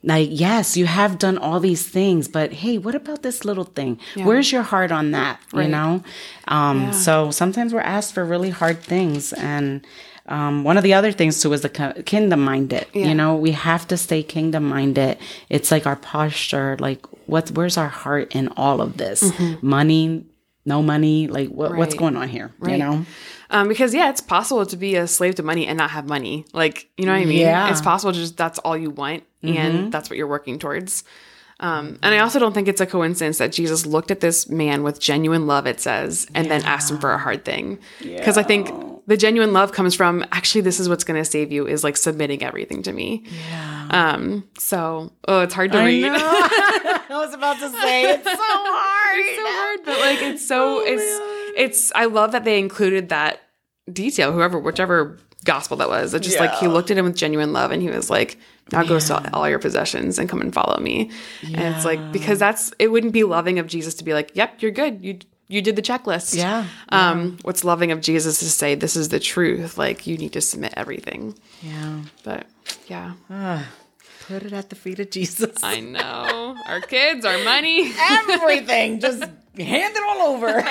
Like, 0.04 0.30
yes, 0.32 0.76
you 0.78 0.88
have 0.88 1.20
done 1.20 1.38
all 1.38 1.60
these 1.60 1.88
things, 1.88 2.28
but 2.28 2.52
hey, 2.52 2.80
what 2.80 2.96
about 2.96 3.22
this 3.22 3.46
little 3.46 3.66
thing? 3.66 4.00
Where's 4.16 4.52
your 4.52 4.64
heart 4.64 4.92
on 4.92 5.12
that? 5.12 5.40
You 5.54 5.70
know? 5.70 6.04
Um, 6.48 6.92
so 6.92 7.30
sometimes 7.30 7.72
we're 7.72 7.82
asked 7.82 8.14
for 8.16 8.26
really 8.26 8.50
hard 8.50 8.82
things. 8.82 9.32
And, 9.34 9.86
um, 10.26 10.64
one 10.64 10.78
of 10.78 10.84
the 10.84 10.94
other 10.96 11.12
things 11.12 11.42
too 11.42 11.54
is 11.54 11.62
the 11.62 12.04
kingdom 12.06 12.42
minded. 12.44 12.88
Yeah. 12.94 13.08
You 13.08 13.14
know, 13.14 13.36
we 13.36 13.52
have 13.52 13.88
to 13.90 13.98
stay 13.98 14.24
kingdom 14.24 14.64
minded. 14.70 15.20
It's 15.50 15.70
like 15.72 15.86
our 15.86 15.98
posture, 15.98 16.78
like 16.80 17.06
what's, 17.28 17.52
where's 17.52 17.78
our 17.78 17.90
heart 17.90 18.34
in 18.36 18.48
all 18.58 18.82
of 18.82 18.98
this? 18.98 19.32
Money, 19.62 20.26
no 20.66 20.82
money, 20.82 21.28
like 21.28 21.50
what, 21.50 21.76
what's 21.76 21.96
Mm-hmm. 21.96 22.00
Going 22.04 22.18
on 22.18 22.30
here? 22.30 22.52
You 22.66 22.78
know? 22.78 23.06
Um, 23.50 23.68
because 23.68 23.94
yeah, 23.94 24.10
it's 24.10 24.22
possible 24.22 24.66
to 24.66 24.78
be 24.78 24.96
a 24.96 25.08
slave 25.08 25.36
to 25.36 25.44
money 25.44 25.68
and 25.68 25.78
not 25.78 25.92
have 25.92 26.08
money. 26.08 26.46
Like, 26.54 26.90
you 26.98 27.06
know 27.06 27.12
what 27.12 27.22
I 27.22 27.26
mean? 27.26 27.40
Yeah. 27.40 27.70
It's 27.70 27.82
possible 27.82 28.12
just 28.14 28.38
that's 28.38 28.60
all 28.60 28.78
you 28.78 28.90
want 28.90 29.24
Mm-hmm. 29.44 29.58
and 29.58 29.92
that's 29.92 30.08
what 30.10 30.18
you're 30.18 30.28
working 30.28 30.60
towards. 30.60 31.04
Um, 31.60 31.98
and 32.04 32.14
I 32.16 32.20
also 32.20 32.38
don't 32.40 32.54
think 32.54 32.68
it's 32.68 32.80
a 32.82 32.86
coincidence 32.86 33.40
that 33.40 33.52
Jesus 33.52 33.86
looked 33.88 34.12
at 34.12 34.20
this 34.20 34.50
man 34.50 34.84
with 34.84 35.00
genuine 35.00 35.48
love, 35.48 35.66
it 35.68 35.80
says, 35.80 36.28
and 36.36 36.50
then 36.50 36.64
asked 36.64 36.92
him 36.92 37.00
for 37.00 37.12
a 37.12 37.18
hard 37.18 37.44
thing. 37.46 37.80
Because 38.02 38.38
I 38.38 38.44
think 38.44 38.70
the 39.12 39.18
genuine 39.18 39.52
love 39.52 39.74
comes 39.74 39.94
from 39.94 40.24
actually, 40.32 40.62
this 40.62 40.80
is 40.80 40.88
what's 40.88 41.04
going 41.04 41.22
to 41.22 41.30
save 41.30 41.52
you 41.52 41.68
is 41.68 41.84
like 41.84 41.98
submitting 41.98 42.42
everything 42.42 42.82
to 42.82 42.94
me. 42.94 43.26
Yeah. 43.50 43.88
Um, 43.92 44.48
so, 44.58 45.12
oh, 45.28 45.42
it's 45.42 45.54
hard 45.54 45.74
to 45.74 45.80
I 45.80 45.86
read. 45.86 46.04
know. 46.04 46.14
I 46.16 47.06
was 47.10 47.34
about 47.34 47.60
to 47.60 47.70
say 47.70 48.04
it's 48.04 48.24
so 48.24 48.32
hard. 48.38 49.20
it's 49.20 49.38
so 49.38 49.46
hard, 49.46 49.80
but 49.84 50.00
like 50.00 50.22
it's 50.22 50.48
so 50.48 50.82
it's 50.82 51.58
it's 51.58 51.92
I 51.94 52.06
love 52.06 52.32
that 52.32 52.46
they 52.46 52.58
included 52.58 53.10
that 53.10 53.42
detail, 53.92 54.32
whoever 54.32 54.58
whichever 54.58 55.20
gospel 55.44 55.76
that 55.76 55.90
was. 55.90 56.14
It 56.14 56.22
just 56.22 56.40
like 56.40 56.54
he 56.56 56.70
looked 56.70 56.90
at 56.90 56.98
him 56.98 57.04
with 57.04 57.18
genuine 57.18 57.52
love 57.52 57.72
and 57.72 57.82
he 57.82 57.90
was 57.90 58.10
like, 58.10 58.38
Now 58.72 58.84
go 58.84 58.98
sell 58.98 59.26
all 59.34 59.50
your 59.50 59.60
possessions 59.60 60.20
and 60.20 60.30
come 60.30 60.40
and 60.40 60.54
follow 60.54 60.80
me. 60.80 61.12
And 61.44 61.76
it's 61.76 61.84
like 61.84 62.14
because 62.14 62.40
that's 62.40 62.72
it 62.80 62.88
wouldn't 62.88 63.12
be 63.12 63.26
loving 63.26 63.60
of 63.60 63.68
Jesus 63.68 63.94
to 63.96 64.06
be 64.06 64.14
like, 64.14 64.32
Yep, 64.36 64.62
you're 64.62 64.72
good. 64.72 65.04
You 65.04 65.20
you 65.52 65.62
did 65.62 65.76
the 65.76 65.82
checklist. 65.82 66.36
Yeah, 66.36 66.66
Um, 66.90 67.38
what's 67.44 67.64
loving 67.64 67.92
of 67.92 68.02
Jesus 68.02 68.40
to 68.40 68.46
say 68.50 68.74
this 68.76 68.96
is 68.96 69.10
the 69.10 69.20
truth. 69.20 69.78
Like 69.78 70.08
you 70.08 70.18
need 70.18 70.34
to 70.34 70.42
submit 70.42 70.74
everything. 70.78 71.36
Yeah. 71.62 72.00
But 72.24 72.48
yeah. 72.88 73.14
Put 74.28 74.44
it 74.44 74.54
at 74.54 74.70
the 74.70 74.76
feet 74.76 75.00
of 75.00 75.12
Jesus. 75.12 75.62
I 75.64 75.82
know. 75.82 76.56
Our 76.68 76.80
kids, 76.80 77.26
our 77.26 77.44
money. 77.44 77.92
Everything. 78.30 79.00
Just 79.02 79.22
hand 79.22 79.96
it 79.98 80.04
all 80.08 80.34
over. 80.34 80.64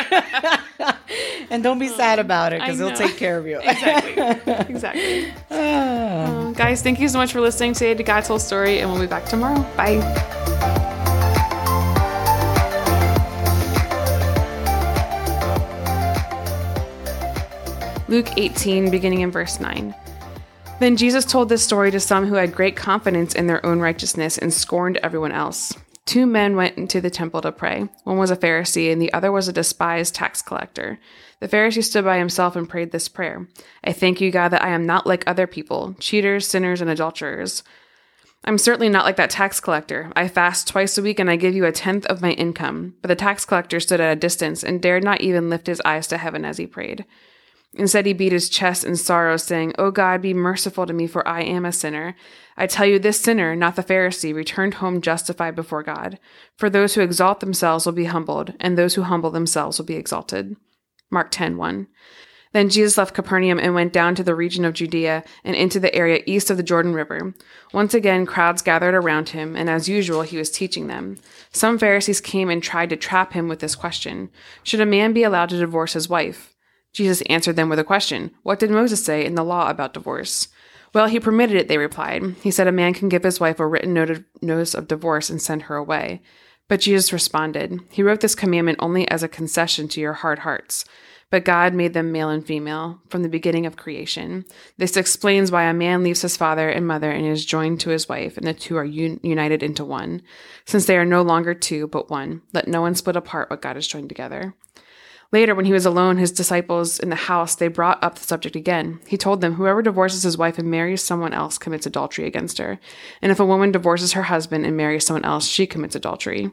and 1.50 1.62
don't 1.62 1.78
be 1.78 1.88
sad 1.88 2.18
about 2.18 2.52
it 2.54 2.60
because 2.60 2.78
he'll 2.78 2.92
take 2.92 3.16
care 3.18 3.36
of 3.36 3.46
you. 3.46 3.60
exactly. 3.62 4.74
Exactly. 4.74 5.30
Um, 5.50 6.54
guys, 6.54 6.80
thank 6.80 7.00
you 7.00 7.08
so 7.08 7.18
much 7.18 7.32
for 7.32 7.40
listening 7.40 7.74
today 7.74 7.92
to 7.94 8.02
God's 8.02 8.28
Whole 8.28 8.38
Story, 8.38 8.78
and 8.78 8.90
we'll 8.90 9.00
be 9.00 9.06
back 9.06 9.26
tomorrow. 9.26 9.60
Bye. 9.76 10.39
Luke 18.10 18.36
18, 18.36 18.90
beginning 18.90 19.20
in 19.20 19.30
verse 19.30 19.60
9. 19.60 19.94
Then 20.80 20.96
Jesus 20.96 21.24
told 21.24 21.48
this 21.48 21.62
story 21.62 21.92
to 21.92 22.00
some 22.00 22.26
who 22.26 22.34
had 22.34 22.52
great 22.52 22.74
confidence 22.74 23.36
in 23.36 23.46
their 23.46 23.64
own 23.64 23.78
righteousness 23.78 24.36
and 24.36 24.52
scorned 24.52 24.96
everyone 24.96 25.30
else. 25.30 25.72
Two 26.06 26.26
men 26.26 26.56
went 26.56 26.76
into 26.76 27.00
the 27.00 27.08
temple 27.08 27.40
to 27.42 27.52
pray. 27.52 27.88
One 28.02 28.18
was 28.18 28.32
a 28.32 28.36
Pharisee, 28.36 28.90
and 28.92 29.00
the 29.00 29.12
other 29.12 29.30
was 29.30 29.46
a 29.46 29.52
despised 29.52 30.16
tax 30.16 30.42
collector. 30.42 30.98
The 31.38 31.46
Pharisee 31.46 31.84
stood 31.84 32.04
by 32.04 32.18
himself 32.18 32.56
and 32.56 32.68
prayed 32.68 32.90
this 32.90 33.08
prayer 33.08 33.46
I 33.84 33.92
thank 33.92 34.20
you, 34.20 34.32
God, 34.32 34.48
that 34.48 34.64
I 34.64 34.70
am 34.70 34.84
not 34.84 35.06
like 35.06 35.22
other 35.28 35.46
people, 35.46 35.94
cheaters, 36.00 36.48
sinners, 36.48 36.80
and 36.80 36.90
adulterers. 36.90 37.62
I'm 38.44 38.58
certainly 38.58 38.88
not 38.88 39.04
like 39.04 39.16
that 39.16 39.30
tax 39.30 39.60
collector. 39.60 40.10
I 40.16 40.26
fast 40.26 40.66
twice 40.66 40.98
a 40.98 41.02
week 41.02 41.20
and 41.20 41.30
I 41.30 41.36
give 41.36 41.54
you 41.54 41.64
a 41.64 41.70
tenth 41.70 42.06
of 42.06 42.22
my 42.22 42.32
income. 42.32 42.96
But 43.02 43.08
the 43.08 43.14
tax 43.14 43.44
collector 43.44 43.78
stood 43.78 44.00
at 44.00 44.12
a 44.12 44.18
distance 44.18 44.64
and 44.64 44.82
dared 44.82 45.04
not 45.04 45.20
even 45.20 45.48
lift 45.48 45.68
his 45.68 45.80
eyes 45.84 46.08
to 46.08 46.18
heaven 46.18 46.44
as 46.44 46.58
he 46.58 46.66
prayed. 46.66 47.04
Instead, 47.74 48.04
he 48.04 48.12
beat 48.12 48.32
his 48.32 48.48
chest 48.48 48.84
in 48.84 48.96
sorrow, 48.96 49.36
saying, 49.36 49.72
O 49.78 49.90
God, 49.90 50.20
be 50.20 50.34
merciful 50.34 50.86
to 50.86 50.92
me, 50.92 51.06
for 51.06 51.26
I 51.26 51.42
am 51.42 51.64
a 51.64 51.72
sinner. 51.72 52.16
I 52.56 52.66
tell 52.66 52.84
you, 52.84 52.98
this 52.98 53.20
sinner, 53.20 53.54
not 53.54 53.76
the 53.76 53.84
Pharisee, 53.84 54.34
returned 54.34 54.74
home 54.74 55.00
justified 55.00 55.54
before 55.54 55.84
God. 55.84 56.18
For 56.56 56.68
those 56.68 56.94
who 56.94 57.00
exalt 57.00 57.40
themselves 57.40 57.86
will 57.86 57.92
be 57.92 58.06
humbled, 58.06 58.54
and 58.58 58.76
those 58.76 58.96
who 58.96 59.02
humble 59.02 59.30
themselves 59.30 59.78
will 59.78 59.86
be 59.86 59.94
exalted. 59.94 60.56
Mark 61.10 61.30
10 61.30 61.56
1. 61.56 61.86
Then 62.52 62.68
Jesus 62.68 62.98
left 62.98 63.14
Capernaum 63.14 63.60
and 63.60 63.74
went 63.74 63.92
down 63.92 64.16
to 64.16 64.24
the 64.24 64.34
region 64.34 64.64
of 64.64 64.74
Judea 64.74 65.22
and 65.44 65.54
into 65.54 65.78
the 65.78 65.94
area 65.94 66.22
east 66.26 66.50
of 66.50 66.56
the 66.56 66.64
Jordan 66.64 66.94
River. 66.94 67.32
Once 67.72 67.94
again, 67.94 68.26
crowds 68.26 68.62
gathered 68.62 68.94
around 68.94 69.28
him, 69.28 69.54
and 69.54 69.70
as 69.70 69.88
usual, 69.88 70.22
he 70.22 70.36
was 70.36 70.50
teaching 70.50 70.88
them. 70.88 71.18
Some 71.52 71.78
Pharisees 71.78 72.20
came 72.20 72.50
and 72.50 72.60
tried 72.60 72.90
to 72.90 72.96
trap 72.96 73.32
him 73.32 73.46
with 73.48 73.60
this 73.60 73.76
question 73.76 74.30
Should 74.64 74.80
a 74.80 74.86
man 74.86 75.12
be 75.12 75.22
allowed 75.22 75.50
to 75.50 75.58
divorce 75.58 75.92
his 75.92 76.08
wife? 76.08 76.56
Jesus 76.92 77.22
answered 77.22 77.56
them 77.56 77.68
with 77.68 77.78
a 77.78 77.84
question 77.84 78.32
What 78.42 78.58
did 78.58 78.70
Moses 78.70 79.04
say 79.04 79.24
in 79.24 79.34
the 79.34 79.44
law 79.44 79.70
about 79.70 79.94
divorce? 79.94 80.48
Well, 80.92 81.06
he 81.06 81.20
permitted 81.20 81.56
it, 81.56 81.68
they 81.68 81.78
replied. 81.78 82.22
He 82.42 82.50
said 82.50 82.66
a 82.66 82.72
man 82.72 82.94
can 82.94 83.08
give 83.08 83.22
his 83.22 83.38
wife 83.38 83.60
a 83.60 83.66
written 83.66 83.94
notice 83.94 84.74
of 84.74 84.88
divorce 84.88 85.30
and 85.30 85.40
send 85.40 85.62
her 85.62 85.76
away. 85.76 86.20
But 86.66 86.80
Jesus 86.80 87.12
responded, 87.12 87.80
He 87.90 88.02
wrote 88.02 88.20
this 88.20 88.34
commandment 88.34 88.78
only 88.80 89.08
as 89.08 89.22
a 89.22 89.28
concession 89.28 89.88
to 89.88 90.00
your 90.00 90.14
hard 90.14 90.40
hearts. 90.40 90.84
But 91.30 91.44
God 91.44 91.74
made 91.74 91.94
them 91.94 92.10
male 92.10 92.28
and 92.28 92.44
female 92.44 93.00
from 93.08 93.22
the 93.22 93.28
beginning 93.28 93.64
of 93.64 93.76
creation. 93.76 94.44
This 94.78 94.96
explains 94.96 95.52
why 95.52 95.64
a 95.64 95.74
man 95.74 96.02
leaves 96.02 96.22
his 96.22 96.36
father 96.36 96.68
and 96.68 96.86
mother 96.86 97.10
and 97.10 97.24
is 97.24 97.44
joined 97.44 97.78
to 97.80 97.90
his 97.90 98.08
wife, 98.08 98.36
and 98.36 98.44
the 98.44 98.52
two 98.52 98.76
are 98.76 98.84
un- 98.84 99.20
united 99.22 99.62
into 99.62 99.84
one. 99.84 100.22
Since 100.64 100.86
they 100.86 100.96
are 100.96 101.04
no 101.04 101.22
longer 101.22 101.54
two, 101.54 101.86
but 101.86 102.10
one, 102.10 102.42
let 102.52 102.66
no 102.66 102.80
one 102.80 102.96
split 102.96 103.14
apart 103.14 103.48
what 103.48 103.62
God 103.62 103.76
has 103.76 103.86
joined 103.86 104.08
together. 104.08 104.54
Later, 105.32 105.54
when 105.54 105.64
he 105.64 105.72
was 105.72 105.86
alone, 105.86 106.16
his 106.16 106.32
disciples 106.32 106.98
in 106.98 107.08
the 107.08 107.16
house, 107.16 107.54
they 107.54 107.68
brought 107.68 108.02
up 108.02 108.16
the 108.16 108.24
subject 108.24 108.56
again. 108.56 109.00
He 109.06 109.16
told 109.16 109.40
them, 109.40 109.54
Whoever 109.54 109.80
divorces 109.80 110.24
his 110.24 110.36
wife 110.36 110.58
and 110.58 110.70
marries 110.70 111.02
someone 111.02 111.32
else 111.32 111.56
commits 111.56 111.86
adultery 111.86 112.26
against 112.26 112.58
her. 112.58 112.80
And 113.22 113.30
if 113.30 113.38
a 113.38 113.46
woman 113.46 113.70
divorces 113.70 114.12
her 114.12 114.24
husband 114.24 114.66
and 114.66 114.76
marries 114.76 115.06
someone 115.06 115.24
else, 115.24 115.46
she 115.46 115.66
commits 115.66 115.94
adultery. 115.94 116.50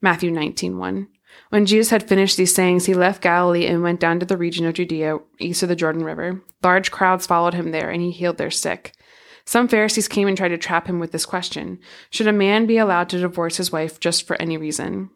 Matthew 0.00 0.32
19 0.32 0.78
1. 0.78 1.08
When 1.50 1.64
Jesus 1.64 1.90
had 1.90 2.08
finished 2.08 2.36
these 2.36 2.54
sayings, 2.54 2.86
he 2.86 2.94
left 2.94 3.22
Galilee 3.22 3.66
and 3.66 3.82
went 3.82 4.00
down 4.00 4.18
to 4.20 4.26
the 4.26 4.36
region 4.36 4.66
of 4.66 4.74
Judea, 4.74 5.18
east 5.38 5.62
of 5.62 5.68
the 5.68 5.76
Jordan 5.76 6.04
River. 6.04 6.42
Large 6.62 6.90
crowds 6.90 7.26
followed 7.26 7.54
him 7.54 7.70
there, 7.70 7.88
and 7.88 8.02
he 8.02 8.10
healed 8.10 8.36
their 8.36 8.50
sick. 8.50 8.94
Some 9.44 9.68
Pharisees 9.68 10.08
came 10.08 10.28
and 10.28 10.36
tried 10.36 10.48
to 10.48 10.58
trap 10.58 10.86
him 10.86 10.98
with 10.98 11.12
this 11.12 11.26
question 11.26 11.78
Should 12.10 12.26
a 12.26 12.32
man 12.32 12.66
be 12.66 12.78
allowed 12.78 13.08
to 13.10 13.18
divorce 13.18 13.58
his 13.58 13.70
wife 13.70 14.00
just 14.00 14.26
for 14.26 14.40
any 14.40 14.56
reason? 14.56 15.10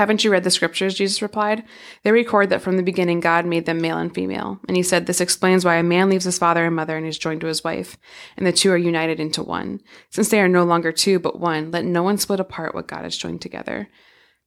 Haven't 0.00 0.24
you 0.24 0.32
read 0.32 0.44
the 0.44 0.50
scriptures? 0.50 0.94
Jesus 0.94 1.20
replied. 1.20 1.62
They 2.04 2.10
record 2.10 2.48
that 2.48 2.62
from 2.62 2.78
the 2.78 2.82
beginning 2.82 3.20
God 3.20 3.44
made 3.44 3.66
them 3.66 3.82
male 3.82 3.98
and 3.98 4.14
female. 4.14 4.58
And 4.66 4.74
he 4.74 4.82
said, 4.82 5.04
This 5.04 5.20
explains 5.20 5.62
why 5.62 5.74
a 5.74 5.82
man 5.82 6.08
leaves 6.08 6.24
his 6.24 6.38
father 6.38 6.64
and 6.64 6.74
mother 6.74 6.96
and 6.96 7.06
is 7.06 7.18
joined 7.18 7.42
to 7.42 7.48
his 7.48 7.62
wife, 7.62 7.98
and 8.34 8.46
the 8.46 8.52
two 8.52 8.70
are 8.72 8.78
united 8.78 9.20
into 9.20 9.42
one. 9.42 9.82
Since 10.08 10.30
they 10.30 10.40
are 10.40 10.48
no 10.48 10.64
longer 10.64 10.90
two, 10.90 11.18
but 11.18 11.38
one, 11.38 11.70
let 11.70 11.84
no 11.84 12.02
one 12.02 12.16
split 12.16 12.40
apart 12.40 12.74
what 12.74 12.86
God 12.88 13.04
has 13.04 13.14
joined 13.14 13.42
together. 13.42 13.90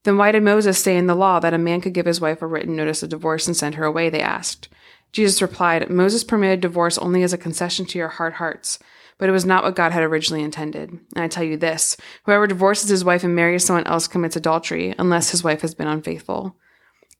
Then 0.02 0.18
why 0.18 0.32
did 0.32 0.42
Moses 0.42 0.82
say 0.82 0.96
in 0.96 1.06
the 1.06 1.14
law 1.14 1.38
that 1.38 1.54
a 1.54 1.58
man 1.58 1.80
could 1.80 1.94
give 1.94 2.06
his 2.06 2.20
wife 2.20 2.42
a 2.42 2.48
written 2.48 2.74
notice 2.74 3.04
of 3.04 3.10
divorce 3.10 3.46
and 3.46 3.56
send 3.56 3.76
her 3.76 3.84
away? 3.84 4.10
They 4.10 4.22
asked. 4.22 4.68
Jesus 5.12 5.40
replied, 5.40 5.88
Moses 5.88 6.24
permitted 6.24 6.62
divorce 6.62 6.98
only 6.98 7.22
as 7.22 7.32
a 7.32 7.38
concession 7.38 7.86
to 7.86 7.98
your 7.98 8.08
hard 8.08 8.32
hearts, 8.32 8.80
but 9.18 9.28
it 9.28 9.32
was 9.32 9.44
not 9.44 9.64
what 9.64 9.76
God 9.76 9.92
had 9.92 10.02
originally 10.02 10.42
intended. 10.42 10.90
And 10.90 11.02
I 11.16 11.28
tell 11.28 11.44
you 11.44 11.56
this 11.56 11.96
whoever 12.24 12.46
divorces 12.46 12.90
his 12.90 13.04
wife 13.04 13.24
and 13.24 13.34
marries 13.34 13.64
someone 13.64 13.86
else 13.86 14.06
commits 14.06 14.36
adultery, 14.36 14.94
unless 14.98 15.30
his 15.30 15.44
wife 15.44 15.60
has 15.62 15.74
been 15.74 15.88
unfaithful. 15.88 16.56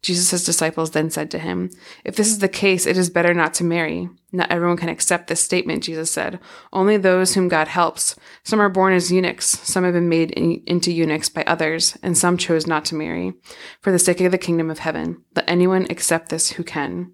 Jesus' 0.04 0.44
disciples 0.44 0.90
then 0.90 1.10
said 1.10 1.30
to 1.30 1.38
him, 1.38 1.70
If 2.04 2.14
this 2.14 2.28
is 2.28 2.40
the 2.40 2.48
case, 2.48 2.84
it 2.84 2.98
is 2.98 3.08
better 3.08 3.32
not 3.32 3.54
to 3.54 3.64
marry. 3.64 4.10
Not 4.32 4.50
everyone 4.50 4.76
can 4.76 4.90
accept 4.90 5.28
this 5.28 5.40
statement, 5.40 5.82
Jesus 5.84 6.10
said. 6.10 6.38
Only 6.74 6.98
those 6.98 7.34
whom 7.34 7.48
God 7.48 7.68
helps. 7.68 8.14
Some 8.42 8.60
are 8.60 8.68
born 8.68 8.92
as 8.92 9.10
eunuchs, 9.10 9.46
some 9.46 9.82
have 9.82 9.94
been 9.94 10.10
made 10.10 10.30
in, 10.32 10.62
into 10.66 10.92
eunuchs 10.92 11.30
by 11.30 11.42
others, 11.44 11.96
and 12.02 12.18
some 12.18 12.36
chose 12.36 12.66
not 12.66 12.84
to 12.86 12.94
marry. 12.94 13.32
For 13.80 13.90
the 13.90 13.98
sake 13.98 14.20
of 14.20 14.30
the 14.30 14.38
kingdom 14.38 14.70
of 14.70 14.80
heaven, 14.80 15.24
let 15.34 15.48
anyone 15.48 15.86
accept 15.88 16.28
this 16.28 16.52
who 16.52 16.64
can. 16.64 17.12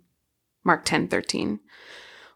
Mark 0.64 0.84
10 0.84 1.08
13. 1.08 1.60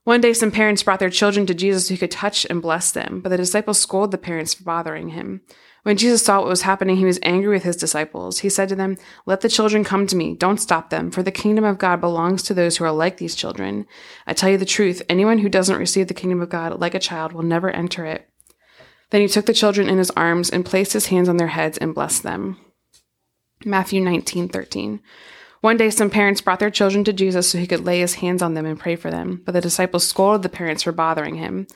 One 0.04 0.20
day, 0.20 0.34
some 0.34 0.50
parents 0.50 0.82
brought 0.82 1.00
their 1.00 1.10
children 1.10 1.46
to 1.46 1.54
Jesus 1.54 1.88
who 1.88 1.96
could 1.96 2.10
touch 2.10 2.46
and 2.50 2.60
bless 2.60 2.92
them, 2.92 3.20
but 3.20 3.30
the 3.30 3.38
disciples 3.38 3.80
scolded 3.80 4.10
the 4.10 4.18
parents 4.18 4.52
for 4.52 4.62
bothering 4.62 5.10
him. 5.10 5.40
When 5.82 5.96
Jesus 5.96 6.22
saw 6.22 6.40
what 6.40 6.48
was 6.48 6.62
happening, 6.62 6.96
he 6.96 7.06
was 7.06 7.18
angry 7.22 7.54
with 7.54 7.62
his 7.62 7.76
disciples. 7.76 8.40
He 8.40 8.50
said 8.50 8.68
to 8.70 8.76
them, 8.76 8.96
Let 9.24 9.40
the 9.40 9.48
children 9.48 9.82
come 9.82 10.06
to 10.06 10.16
me. 10.16 10.34
Don't 10.34 10.60
stop 10.60 10.90
them, 10.90 11.10
for 11.10 11.22
the 11.22 11.30
kingdom 11.30 11.64
of 11.64 11.78
God 11.78 12.00
belongs 12.00 12.42
to 12.44 12.54
those 12.54 12.76
who 12.76 12.84
are 12.84 12.92
like 12.92 13.16
these 13.16 13.34
children. 13.34 13.86
I 14.26 14.34
tell 14.34 14.50
you 14.50 14.58
the 14.58 14.64
truth, 14.66 15.02
anyone 15.08 15.38
who 15.38 15.48
doesn't 15.48 15.78
receive 15.78 16.08
the 16.08 16.14
kingdom 16.14 16.40
of 16.40 16.50
God 16.50 16.80
like 16.80 16.94
a 16.94 16.98
child 16.98 17.32
will 17.32 17.42
never 17.42 17.70
enter 17.70 18.04
it. 18.04 18.28
Then 19.10 19.20
he 19.20 19.28
took 19.28 19.46
the 19.46 19.54
children 19.54 19.88
in 19.88 19.98
his 19.98 20.10
arms 20.10 20.50
and 20.50 20.66
placed 20.66 20.92
his 20.92 21.06
hands 21.06 21.28
on 21.28 21.36
their 21.38 21.48
heads 21.48 21.78
and 21.78 21.94
blessed 21.94 22.22
them. 22.22 22.58
Matthew 23.64 24.00
19, 24.00 24.48
13. 24.48 25.00
One 25.64 25.78
day, 25.78 25.88
some 25.88 26.10
parents 26.10 26.42
brought 26.42 26.58
their 26.58 26.68
children 26.68 27.04
to 27.04 27.12
Jesus 27.14 27.48
so 27.48 27.56
he 27.56 27.66
could 27.66 27.86
lay 27.86 28.00
his 28.00 28.16
hands 28.16 28.42
on 28.42 28.52
them 28.52 28.66
and 28.66 28.78
pray 28.78 28.96
for 28.96 29.10
them, 29.10 29.40
but 29.46 29.52
the 29.52 29.62
disciples 29.62 30.06
scolded 30.06 30.42
the 30.42 30.50
parents 30.50 30.82
for 30.82 30.92
bothering 30.92 31.36
him. 31.36 31.66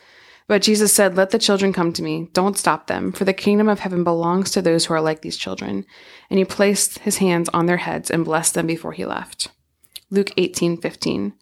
But 0.47 0.61
Jesus 0.61 0.93
said, 0.93 1.17
Let 1.17 1.31
the 1.31 1.39
children 1.39 1.73
come 1.73 1.95
to 1.95 2.03
me. 2.03 2.29
Don't 2.35 2.59
stop 2.59 2.87
them, 2.87 3.13
for 3.13 3.25
the 3.25 3.33
kingdom 3.33 3.67
of 3.67 3.79
heaven 3.81 4.05
belongs 4.05 4.51
to 4.51 4.61
those 4.61 4.85
who 4.85 4.93
are 4.93 5.01
like 5.01 5.23
these 5.23 5.39
children. 5.39 5.87
And 6.29 6.39
he 6.39 6.45
placed 6.45 6.99
his 6.99 7.17
hands 7.17 7.49
on 7.55 7.65
their 7.65 7.79
heads 7.79 8.11
and 8.11 8.27
blessed 8.27 8.53
them 8.53 8.67
before 8.67 8.93
he 8.93 9.07
left. 9.07 9.49
Luke 10.11 10.35
18 10.37 10.77
15. 10.77 11.33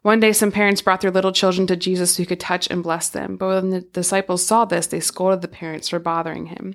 One 0.00 0.18
day, 0.18 0.32
some 0.32 0.50
parents 0.50 0.80
brought 0.80 1.02
their 1.02 1.10
little 1.10 1.30
children 1.30 1.66
to 1.66 1.76
Jesus 1.76 2.14
so 2.14 2.22
he 2.22 2.26
could 2.26 2.40
touch 2.40 2.70
and 2.70 2.82
bless 2.82 3.10
them. 3.10 3.36
But 3.36 3.48
when 3.48 3.68
the 3.68 3.82
disciples 3.82 4.42
saw 4.42 4.64
this, 4.64 4.86
they 4.86 5.00
scolded 5.00 5.42
the 5.42 5.46
parents 5.46 5.90
for 5.90 5.98
bothering 5.98 6.46
him. 6.46 6.74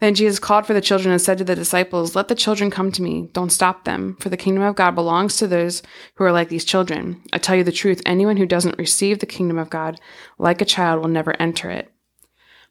Then 0.00 0.14
Jesus 0.14 0.38
called 0.38 0.66
for 0.66 0.74
the 0.74 0.80
children 0.80 1.10
and 1.10 1.20
said 1.20 1.38
to 1.38 1.44
the 1.44 1.54
disciples, 1.54 2.14
Let 2.14 2.28
the 2.28 2.34
children 2.34 2.70
come 2.70 2.92
to 2.92 3.02
me. 3.02 3.30
Don't 3.32 3.50
stop 3.50 3.84
them, 3.84 4.16
for 4.20 4.28
the 4.28 4.36
kingdom 4.36 4.62
of 4.62 4.76
God 4.76 4.94
belongs 4.94 5.36
to 5.36 5.46
those 5.46 5.82
who 6.16 6.24
are 6.24 6.32
like 6.32 6.50
these 6.50 6.64
children. 6.64 7.22
I 7.32 7.38
tell 7.38 7.56
you 7.56 7.64
the 7.64 7.72
truth, 7.72 8.02
anyone 8.04 8.36
who 8.36 8.46
doesn't 8.46 8.78
receive 8.78 9.20
the 9.20 9.26
kingdom 9.26 9.58
of 9.58 9.70
God 9.70 9.98
like 10.38 10.60
a 10.60 10.66
child 10.66 11.00
will 11.00 11.08
never 11.08 11.34
enter 11.40 11.70
it. 11.70 11.90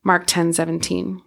Mark 0.04 0.26
10 0.28 0.54
17. 0.54 1.22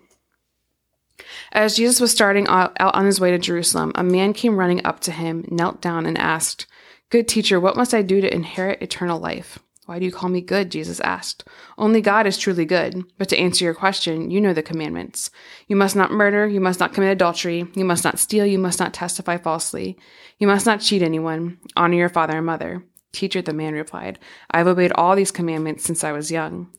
As 1.51 1.77
Jesus 1.77 2.01
was 2.01 2.13
starting 2.13 2.47
out 2.47 2.77
on 2.79 3.05
his 3.05 3.19
way 3.19 3.33
to 3.33 3.39
Jerusalem, 3.39 3.91
a 3.97 4.05
man 4.05 4.33
came 4.33 4.57
running 4.57 4.85
up 4.87 5.01
to 5.01 5.13
him, 5.13 5.45
knelt 5.51 5.81
down, 5.81 6.07
and 6.07 6.17
asked, 6.17 6.67
Good 7.11 7.27
teacher, 7.27 7.59
what 7.59 7.77
must 7.77 7.93
I 7.93 8.03
do 8.03 8.21
to 8.21 8.33
inherit 8.33 8.83
eternal 8.83 9.19
life? 9.19 9.59
Why 9.89 9.99
do 9.99 10.05
you 10.05 10.13
call 10.13 10.29
me 10.29 10.43
good? 10.43 10.71
Jesus 10.71 11.01
asked. 11.01 11.49
Only 11.79 12.03
God 12.03 12.27
is 12.27 12.37
truly 12.37 12.67
good. 12.67 13.05
But 13.17 13.31
to 13.31 13.39
answer 13.39 13.65
your 13.65 13.73
question, 13.73 14.31
you 14.31 14.39
know 14.39 14.53
the 14.53 14.63
commandments. 14.63 15.31
You 15.67 15.77
must 15.77 15.97
not 15.97 16.11
murder. 16.11 16.47
You 16.47 16.61
must 16.61 16.79
not 16.79 16.93
commit 16.93 17.11
adultery. 17.11 17.67
You 17.75 17.87
must 17.87 18.05
not 18.05 18.19
steal. 18.19 18.45
You 18.45 18.59
must 18.59 18.79
not 18.79 18.93
testify 18.93 19.39
falsely. 19.39 19.99
You 20.37 20.47
must 20.47 20.67
not 20.67 20.83
cheat 20.83 21.01
anyone. 21.01 21.57
Honor 21.75 21.95
your 21.95 22.11
father 22.11 22.37
and 22.37 22.45
mother. 22.45 22.85
Teacher, 23.13 23.41
the 23.41 23.55
man 23.55 23.73
replied, 23.73 24.19
I 24.51 24.59
have 24.59 24.67
obeyed 24.67 24.93
all 24.95 25.17
these 25.17 25.31
commandments 25.31 25.85
since 25.85 26.05
I 26.05 26.13
was 26.13 26.31
young. 26.31 26.71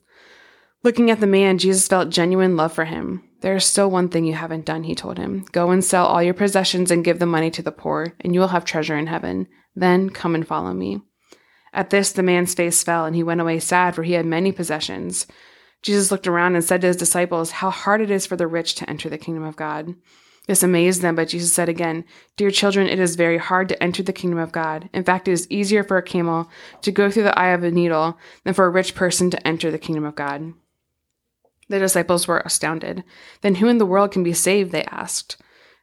Looking 0.84 1.10
at 1.10 1.18
the 1.18 1.26
man, 1.26 1.58
Jesus 1.58 1.88
felt 1.88 2.10
genuine 2.10 2.56
love 2.56 2.72
for 2.72 2.84
him. 2.84 3.24
There 3.40 3.56
is 3.56 3.64
still 3.64 3.90
one 3.90 4.08
thing 4.08 4.24
you 4.24 4.34
haven't 4.34 4.66
done, 4.66 4.84
he 4.84 4.94
told 4.94 5.18
him. 5.18 5.46
Go 5.50 5.72
and 5.72 5.84
sell 5.84 6.06
all 6.06 6.22
your 6.22 6.32
possessions 6.32 6.92
and 6.92 7.04
give 7.04 7.18
the 7.18 7.26
money 7.26 7.50
to 7.50 7.62
the 7.62 7.72
poor, 7.72 8.14
and 8.20 8.34
you 8.34 8.40
will 8.40 8.54
have 8.54 8.64
treasure 8.64 8.96
in 8.96 9.08
heaven. 9.08 9.48
Then 9.74 10.10
come 10.10 10.36
and 10.36 10.46
follow 10.46 10.72
me. 10.72 11.02
At 11.72 11.90
this, 11.90 12.12
the 12.12 12.22
man's 12.22 12.54
face 12.54 12.82
fell, 12.82 13.04
and 13.04 13.14
he 13.14 13.22
went 13.22 13.40
away 13.40 13.58
sad, 13.58 13.94
for 13.94 14.02
he 14.02 14.14
had 14.14 14.26
many 14.26 14.52
possessions. 14.52 15.26
Jesus 15.82 16.10
looked 16.10 16.26
around 16.26 16.54
and 16.54 16.64
said 16.64 16.80
to 16.82 16.88
his 16.88 16.96
disciples, 16.96 17.52
How 17.52 17.70
hard 17.70 18.00
it 18.00 18.10
is 18.10 18.26
for 18.26 18.36
the 18.36 18.46
rich 18.46 18.74
to 18.76 18.90
enter 18.90 19.08
the 19.08 19.18
kingdom 19.18 19.44
of 19.44 19.56
God. 19.56 19.94
This 20.46 20.62
amazed 20.62 21.00
them, 21.00 21.14
but 21.14 21.28
Jesus 21.28 21.52
said 21.52 21.68
again, 21.68 22.04
Dear 22.36 22.50
children, 22.50 22.88
it 22.88 22.98
is 22.98 23.14
very 23.14 23.38
hard 23.38 23.68
to 23.68 23.82
enter 23.82 24.02
the 24.02 24.12
kingdom 24.12 24.38
of 24.38 24.52
God. 24.52 24.90
In 24.92 25.04
fact, 25.04 25.28
it 25.28 25.32
is 25.32 25.50
easier 25.50 25.84
for 25.84 25.96
a 25.96 26.02
camel 26.02 26.50
to 26.82 26.90
go 26.90 27.10
through 27.10 27.22
the 27.22 27.38
eye 27.38 27.50
of 27.50 27.62
a 27.62 27.70
needle 27.70 28.18
than 28.44 28.54
for 28.54 28.66
a 28.66 28.70
rich 28.70 28.94
person 28.94 29.30
to 29.30 29.46
enter 29.46 29.70
the 29.70 29.78
kingdom 29.78 30.04
of 30.04 30.16
God. 30.16 30.52
The 31.68 31.78
disciples 31.78 32.26
were 32.26 32.40
astounded. 32.40 33.04
Then 33.42 33.56
who 33.56 33.68
in 33.68 33.78
the 33.78 33.86
world 33.86 34.10
can 34.10 34.24
be 34.24 34.32
saved? 34.32 34.72
They 34.72 34.82
asked. 34.84 35.36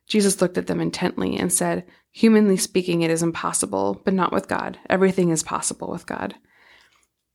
Jesus 0.05 0.41
looked 0.41 0.57
at 0.57 0.67
them 0.67 0.81
intently 0.81 1.37
and 1.37 1.51
said, 1.51 1.85
Humanly 2.17 2.57
speaking, 2.57 3.03
it 3.03 3.11
is 3.11 3.21
impossible, 3.21 4.01
but 4.03 4.11
not 4.11 4.33
with 4.33 4.47
God. 4.47 4.79
Everything 4.89 5.29
is 5.29 5.43
possible 5.43 5.91
with 5.91 6.07
God. 6.07 6.33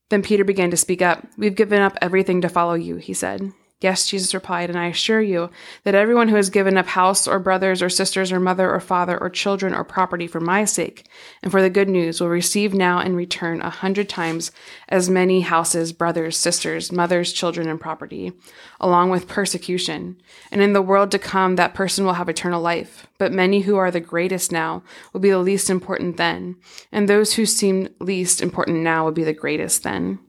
Then 0.09 0.21
Peter 0.21 0.43
began 0.43 0.71
to 0.71 0.75
speak 0.75 1.01
up. 1.01 1.25
We've 1.37 1.55
given 1.55 1.81
up 1.81 1.97
everything 2.01 2.41
to 2.41 2.49
follow 2.49 2.73
you, 2.73 2.97
he 2.97 3.13
said. 3.13 3.53
Yes, 3.83 4.07
Jesus 4.07 4.33
replied, 4.33 4.69
and 4.69 4.79
I 4.79 4.87
assure 4.87 5.21
you 5.21 5.49
that 5.83 5.93
everyone 5.93 6.29
who 6.29 6.37
has 6.37 6.49
given 6.49 6.77
up 6.77 6.87
house 6.87 7.27
or 7.27 7.37
brothers 7.37 7.81
or 7.81 7.89
sisters 7.89 8.31
or 8.31 8.39
mother 8.39 8.71
or 8.71 8.79
father 8.79 9.17
or 9.19 9.29
children 9.29 9.73
or 9.73 9.83
property 9.83 10.25
for 10.25 10.39
my 10.39 10.63
sake 10.63 11.09
and 11.41 11.51
for 11.51 11.61
the 11.61 11.69
good 11.69 11.89
news 11.89 12.21
will 12.21 12.29
receive 12.29 12.73
now 12.73 13.01
in 13.01 13.13
return 13.13 13.61
a 13.61 13.69
hundred 13.69 14.07
times 14.07 14.53
as 14.87 15.09
many 15.09 15.41
houses, 15.41 15.91
brothers, 15.91 16.37
sisters, 16.37 16.93
mothers, 16.93 17.33
children, 17.33 17.67
and 17.67 17.81
property, 17.81 18.31
along 18.79 19.09
with 19.09 19.27
persecution. 19.27 20.15
And 20.49 20.61
in 20.61 20.71
the 20.71 20.81
world 20.81 21.11
to 21.11 21.19
come, 21.19 21.57
that 21.57 21.73
person 21.73 22.05
will 22.05 22.13
have 22.13 22.29
eternal 22.29 22.61
life. 22.61 23.05
But 23.17 23.33
many 23.33 23.59
who 23.61 23.75
are 23.75 23.91
the 23.91 23.99
greatest 23.99 24.49
now 24.49 24.81
will 25.11 25.19
be 25.19 25.29
the 25.29 25.39
least 25.39 25.69
important 25.69 26.15
then, 26.15 26.55
and 26.89 27.09
those 27.09 27.33
who 27.33 27.45
seem 27.45 27.89
least 27.99 28.41
important 28.41 28.77
now 28.77 29.03
will 29.03 29.11
be 29.11 29.25
the 29.25 29.33
greatest 29.33 29.83
then. 29.83 30.19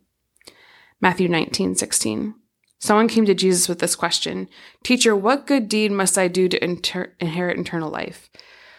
Matthew 1.00 1.28
19, 1.28 1.76
16. 1.76 2.34
Someone 2.78 3.08
came 3.08 3.24
to 3.26 3.34
Jesus 3.34 3.68
with 3.68 3.78
this 3.78 3.96
question 3.96 4.48
Teacher, 4.82 5.16
what 5.16 5.46
good 5.46 5.68
deed 5.68 5.92
must 5.92 6.18
I 6.18 6.28
do 6.28 6.48
to 6.48 6.62
inter- 6.62 7.12
inherit 7.20 7.58
eternal 7.58 7.90
life? 7.90 8.30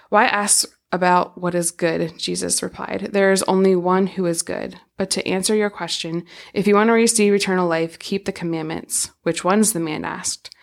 Why 0.09 0.25
ask 0.25 0.65
about 0.91 1.39
what 1.39 1.55
is 1.55 1.71
good? 1.71 2.17
Jesus 2.17 2.63
replied. 2.63 3.09
There 3.11 3.31
is 3.31 3.43
only 3.43 3.75
one 3.75 4.07
who 4.07 4.25
is 4.25 4.41
good. 4.41 4.79
But 4.97 5.09
to 5.11 5.27
answer 5.27 5.55
your 5.55 5.69
question, 5.69 6.23
if 6.53 6.67
you 6.67 6.75
want 6.75 6.87
to 6.87 6.93
receive 6.93 7.33
eternal 7.33 7.67
life, 7.67 7.99
keep 7.99 8.25
the 8.25 8.31
commandments. 8.31 9.11
Which 9.23 9.43
ones? 9.43 9.73
the 9.73 9.79
man 9.79 10.05
asked. 10.05 10.55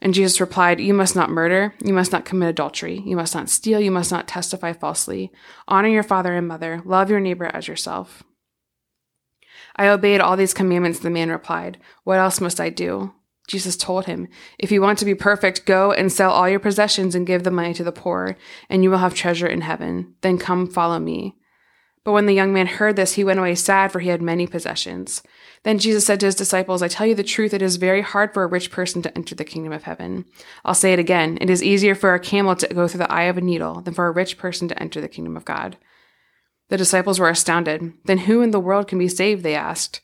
And 0.00 0.14
Jesus 0.14 0.40
replied, 0.40 0.80
You 0.80 0.94
must 0.94 1.16
not 1.16 1.30
murder. 1.30 1.74
You 1.82 1.94
must 1.94 2.12
not 2.12 2.26
commit 2.26 2.50
adultery. 2.50 3.02
You 3.06 3.16
must 3.16 3.34
not 3.34 3.48
steal. 3.48 3.80
You 3.80 3.90
must 3.90 4.12
not 4.12 4.28
testify 4.28 4.74
falsely. 4.74 5.32
Honor 5.66 5.88
your 5.88 6.02
father 6.02 6.34
and 6.34 6.46
mother. 6.46 6.82
Love 6.84 7.10
your 7.10 7.20
neighbor 7.20 7.46
as 7.46 7.66
yourself. 7.66 8.22
I 9.76 9.88
obeyed 9.88 10.20
all 10.20 10.36
these 10.36 10.54
commandments, 10.54 11.00
the 11.00 11.10
man 11.10 11.30
replied. 11.30 11.78
What 12.04 12.18
else 12.18 12.40
must 12.40 12.60
I 12.60 12.70
do? 12.70 13.12
Jesus 13.46 13.76
told 13.76 14.06
him, 14.06 14.28
If 14.58 14.72
you 14.72 14.80
want 14.80 14.98
to 15.00 15.04
be 15.04 15.14
perfect, 15.14 15.66
go 15.66 15.92
and 15.92 16.10
sell 16.10 16.30
all 16.30 16.48
your 16.48 16.60
possessions 16.60 17.14
and 17.14 17.26
give 17.26 17.44
the 17.44 17.50
money 17.50 17.74
to 17.74 17.84
the 17.84 17.92
poor, 17.92 18.36
and 18.70 18.82
you 18.82 18.90
will 18.90 18.98
have 18.98 19.14
treasure 19.14 19.46
in 19.46 19.60
heaven. 19.60 20.14
Then 20.22 20.38
come 20.38 20.66
follow 20.66 20.98
me. 20.98 21.36
But 22.04 22.12
when 22.12 22.26
the 22.26 22.34
young 22.34 22.52
man 22.52 22.66
heard 22.66 22.96
this, 22.96 23.14
he 23.14 23.24
went 23.24 23.38
away 23.38 23.54
sad, 23.54 23.90
for 23.90 24.00
he 24.00 24.10
had 24.10 24.20
many 24.20 24.46
possessions. 24.46 25.22
Then 25.62 25.78
Jesus 25.78 26.04
said 26.04 26.20
to 26.20 26.26
his 26.26 26.34
disciples, 26.34 26.82
I 26.82 26.88
tell 26.88 27.06
you 27.06 27.14
the 27.14 27.22
truth, 27.22 27.54
it 27.54 27.62
is 27.62 27.76
very 27.76 28.02
hard 28.02 28.34
for 28.34 28.42
a 28.42 28.46
rich 28.46 28.70
person 28.70 29.00
to 29.02 29.16
enter 29.16 29.34
the 29.34 29.44
kingdom 29.44 29.72
of 29.72 29.84
heaven. 29.84 30.26
I'll 30.64 30.74
say 30.74 30.92
it 30.92 30.98
again. 30.98 31.38
It 31.40 31.48
is 31.48 31.62
easier 31.62 31.94
for 31.94 32.12
a 32.12 32.20
camel 32.20 32.56
to 32.56 32.68
go 32.68 32.86
through 32.86 32.98
the 32.98 33.12
eye 33.12 33.24
of 33.24 33.38
a 33.38 33.40
needle 33.40 33.80
than 33.80 33.94
for 33.94 34.06
a 34.06 34.12
rich 34.12 34.36
person 34.36 34.68
to 34.68 34.82
enter 34.82 35.00
the 35.00 35.08
kingdom 35.08 35.34
of 35.34 35.46
God. 35.46 35.78
The 36.68 36.76
disciples 36.76 37.20
were 37.20 37.28
astounded. 37.28 37.92
Then 38.04 38.18
who 38.18 38.42
in 38.42 38.50
the 38.50 38.60
world 38.60 38.88
can 38.88 38.98
be 38.98 39.08
saved? 39.08 39.42
They 39.42 39.54
asked. 39.54 40.00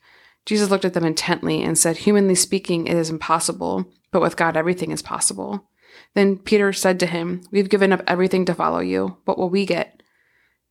Jesus 0.47 0.71
looked 0.71 0.85
at 0.85 0.95
them 0.95 1.05
intently 1.05 1.63
and 1.63 1.79
said, 1.79 1.99
Humanly 1.99 2.35
speaking, 2.35 2.87
it 2.87 2.97
is 2.97 3.11
impossible, 3.11 3.85
but 4.11 4.23
with 4.23 4.37
God 4.37 4.57
everything 4.57 4.91
is 4.91 5.03
possible. 5.03 5.71
Then 6.15 6.39
Peter 6.39 6.73
said 6.73 7.01
to 7.01 7.07
him, 7.07 7.43
We've 7.51 7.69
given 7.69 7.93
up 7.93 8.03
everything 8.07 8.45
to 8.47 8.55
follow 8.55 8.81
you. 8.81 9.19
What 9.25 9.39
will 9.39 9.51
we 9.51 9.67
get? 9.67 10.00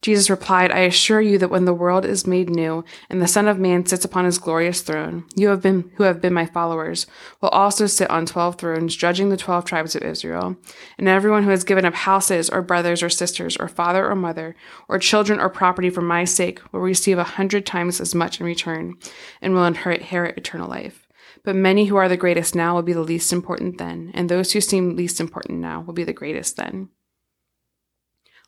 Jesus 0.01 0.29
replied, 0.29 0.71
I 0.71 0.79
assure 0.79 1.19
you 1.19 1.37
that 1.39 1.49
when 1.49 1.65
the 1.65 1.73
world 1.73 2.05
is 2.05 2.25
made 2.25 2.49
new 2.49 2.85
and 3.09 3.21
the 3.21 3.27
Son 3.27 3.49
of 3.49 3.59
Man 3.59 3.85
sits 3.85 4.05
upon 4.05 4.23
his 4.23 4.37
glorious 4.37 4.81
throne, 4.81 5.25
you 5.35 5.49
have 5.49 5.61
been, 5.61 5.91
who 5.95 6.03
have 6.03 6.21
been 6.21 6.33
my 6.33 6.45
followers, 6.45 7.05
will 7.41 7.49
also 7.49 7.85
sit 7.85 8.09
on 8.09 8.25
twelve 8.25 8.57
thrones, 8.57 8.95
judging 8.95 9.29
the 9.29 9.35
twelve 9.35 9.65
tribes 9.65 9.95
of 9.95 10.03
Israel. 10.03 10.55
And 10.97 11.09
everyone 11.09 11.43
who 11.43 11.49
has 11.49 11.65
given 11.65 11.83
up 11.83 11.95
houses 11.95 12.49
or 12.49 12.61
brothers 12.61 13.03
or 13.03 13.09
sisters 13.09 13.57
or 13.57 13.67
father 13.67 14.09
or 14.09 14.15
mother 14.15 14.55
or 14.87 14.99
children 14.99 15.37
or 15.37 15.49
property 15.49 15.89
for 15.89 16.01
my 16.01 16.23
sake 16.23 16.61
will 16.71 16.79
receive 16.79 17.17
a 17.17 17.23
hundred 17.23 17.65
times 17.65 17.99
as 17.99 18.15
much 18.15 18.39
in 18.39 18.45
return 18.45 18.95
and 19.41 19.53
will 19.53 19.65
inherit 19.65 20.37
eternal 20.37 20.69
life. 20.69 21.07
But 21.43 21.55
many 21.55 21.85
who 21.85 21.97
are 21.97 22.07
the 22.07 22.17
greatest 22.17 22.55
now 22.55 22.75
will 22.75 22.83
be 22.83 22.93
the 22.93 23.01
least 23.01 23.33
important 23.33 23.77
then, 23.77 24.11
and 24.13 24.29
those 24.29 24.53
who 24.53 24.61
seem 24.61 24.95
least 24.95 25.19
important 25.19 25.59
now 25.59 25.81
will 25.81 25.93
be 25.93 26.03
the 26.05 26.13
greatest 26.13 26.55
then. 26.55 26.89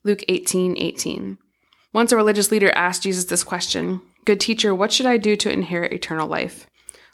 Luke 0.03 0.23
18 0.27 0.77
18. 0.79 1.37
Once 1.93 2.11
a 2.11 2.15
religious 2.15 2.51
leader 2.51 2.71
asked 2.71 3.03
Jesus 3.03 3.25
this 3.25 3.43
question 3.43 4.01
Good 4.25 4.39
teacher, 4.39 4.73
what 4.73 4.91
should 4.91 5.05
I 5.05 5.17
do 5.17 5.35
to 5.35 5.51
inherit 5.51 5.93
eternal 5.93 6.27
life? 6.27 6.65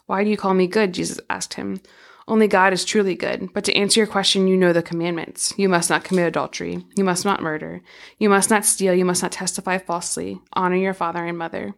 Why 0.05 0.23
do 0.23 0.29
you 0.29 0.37
call 0.37 0.53
me 0.53 0.67
good? 0.67 0.93
Jesus 0.93 1.19
asked 1.29 1.55
him. 1.55 1.81
Only 2.29 2.47
God 2.47 2.73
is 2.73 2.83
truly 2.83 3.15
good. 3.15 3.53
But 3.53 3.63
to 3.65 3.75
answer 3.75 4.01
your 4.01 4.07
question, 4.07 4.49
you 4.49 4.57
know 4.57 4.73
the 4.73 4.83
commandments. 4.83 5.53
You 5.55 5.69
must 5.69 5.89
not 5.89 6.03
commit 6.03 6.27
adultery. 6.27 6.85
You 6.97 7.05
must 7.05 7.23
not 7.23 7.41
murder. 7.41 7.81
You 8.19 8.27
must 8.27 8.49
not 8.49 8.65
steal. 8.65 8.93
You 8.93 9.05
must 9.05 9.23
not 9.23 9.31
testify 9.31 9.77
falsely. 9.77 10.41
Honor 10.51 10.75
your 10.75 10.93
father 10.93 11.25
and 11.25 11.37
mother. 11.37 11.73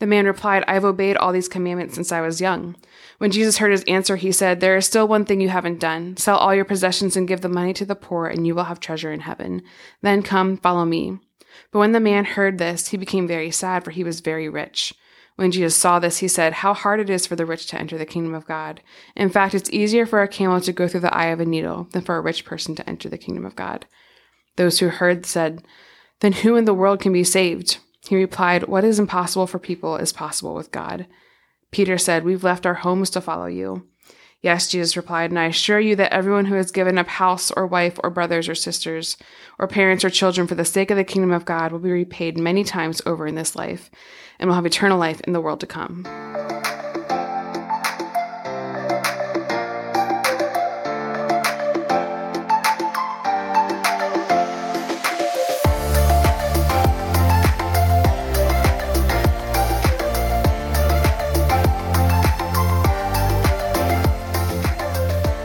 The 0.00 0.06
man 0.06 0.26
replied, 0.26 0.64
I 0.66 0.74
have 0.74 0.84
obeyed 0.84 1.16
all 1.16 1.32
these 1.32 1.46
commandments 1.46 1.94
since 1.94 2.10
I 2.10 2.22
was 2.22 2.40
young. 2.40 2.74
When 3.18 3.30
Jesus 3.30 3.58
heard 3.58 3.70
his 3.70 3.84
answer, 3.84 4.16
he 4.16 4.32
said, 4.32 4.58
There 4.58 4.76
is 4.76 4.84
still 4.84 5.06
one 5.06 5.24
thing 5.24 5.40
you 5.40 5.48
haven't 5.48 5.78
done. 5.78 6.16
Sell 6.16 6.38
all 6.38 6.54
your 6.54 6.64
possessions 6.64 7.16
and 7.16 7.28
give 7.28 7.42
the 7.42 7.48
money 7.48 7.72
to 7.74 7.86
the 7.86 7.94
poor, 7.94 8.26
and 8.26 8.44
you 8.44 8.54
will 8.56 8.64
have 8.64 8.80
treasure 8.80 9.12
in 9.12 9.20
heaven. 9.20 9.62
Then 10.02 10.22
come, 10.22 10.56
follow 10.56 10.84
me. 10.84 11.20
But 11.70 11.78
when 11.78 11.92
the 11.92 12.00
man 12.00 12.24
heard 12.24 12.58
this, 12.58 12.88
he 12.88 12.96
became 12.96 13.28
very 13.28 13.52
sad, 13.52 13.84
for 13.84 13.92
he 13.92 14.02
was 14.02 14.18
very 14.18 14.48
rich. 14.48 14.92
When 15.36 15.50
Jesus 15.50 15.76
saw 15.76 15.98
this, 15.98 16.18
he 16.18 16.28
said, 16.28 16.52
How 16.54 16.74
hard 16.74 17.00
it 17.00 17.10
is 17.10 17.26
for 17.26 17.34
the 17.34 17.46
rich 17.46 17.66
to 17.66 17.78
enter 17.78 17.98
the 17.98 18.06
kingdom 18.06 18.34
of 18.34 18.46
God. 18.46 18.80
In 19.16 19.30
fact, 19.30 19.54
it's 19.54 19.70
easier 19.70 20.06
for 20.06 20.22
a 20.22 20.28
camel 20.28 20.60
to 20.60 20.72
go 20.72 20.86
through 20.86 21.00
the 21.00 21.14
eye 21.14 21.26
of 21.26 21.40
a 21.40 21.44
needle 21.44 21.88
than 21.90 22.02
for 22.02 22.16
a 22.16 22.20
rich 22.20 22.44
person 22.44 22.74
to 22.76 22.88
enter 22.88 23.08
the 23.08 23.18
kingdom 23.18 23.44
of 23.44 23.56
God. 23.56 23.86
Those 24.56 24.78
who 24.78 24.88
heard 24.88 25.26
said, 25.26 25.64
Then 26.20 26.32
who 26.32 26.54
in 26.54 26.66
the 26.66 26.74
world 26.74 27.00
can 27.00 27.12
be 27.12 27.24
saved? 27.24 27.78
He 28.08 28.16
replied, 28.16 28.64
What 28.64 28.84
is 28.84 28.98
impossible 28.98 29.48
for 29.48 29.58
people 29.58 29.96
is 29.96 30.12
possible 30.12 30.54
with 30.54 30.70
God. 30.70 31.06
Peter 31.72 31.98
said, 31.98 32.24
We've 32.24 32.44
left 32.44 32.66
our 32.66 32.74
homes 32.74 33.10
to 33.10 33.20
follow 33.20 33.46
you. 33.46 33.88
Yes, 34.44 34.68
Jesus 34.68 34.94
replied, 34.94 35.30
and 35.30 35.38
I 35.38 35.46
assure 35.46 35.80
you 35.80 35.96
that 35.96 36.12
everyone 36.12 36.44
who 36.44 36.54
has 36.56 36.70
given 36.70 36.98
up 36.98 37.08
house 37.08 37.50
or 37.50 37.66
wife 37.66 37.98
or 38.04 38.10
brothers 38.10 38.46
or 38.46 38.54
sisters 38.54 39.16
or 39.58 39.66
parents 39.66 40.04
or 40.04 40.10
children 40.10 40.46
for 40.46 40.54
the 40.54 40.66
sake 40.66 40.90
of 40.90 40.98
the 40.98 41.02
kingdom 41.02 41.30
of 41.30 41.46
God 41.46 41.72
will 41.72 41.78
be 41.78 41.90
repaid 41.90 42.36
many 42.36 42.62
times 42.62 43.00
over 43.06 43.26
in 43.26 43.36
this 43.36 43.56
life 43.56 43.90
and 44.38 44.50
will 44.50 44.54
have 44.54 44.66
eternal 44.66 44.98
life 44.98 45.22
in 45.22 45.32
the 45.32 45.40
world 45.40 45.60
to 45.60 45.66
come. 45.66 46.04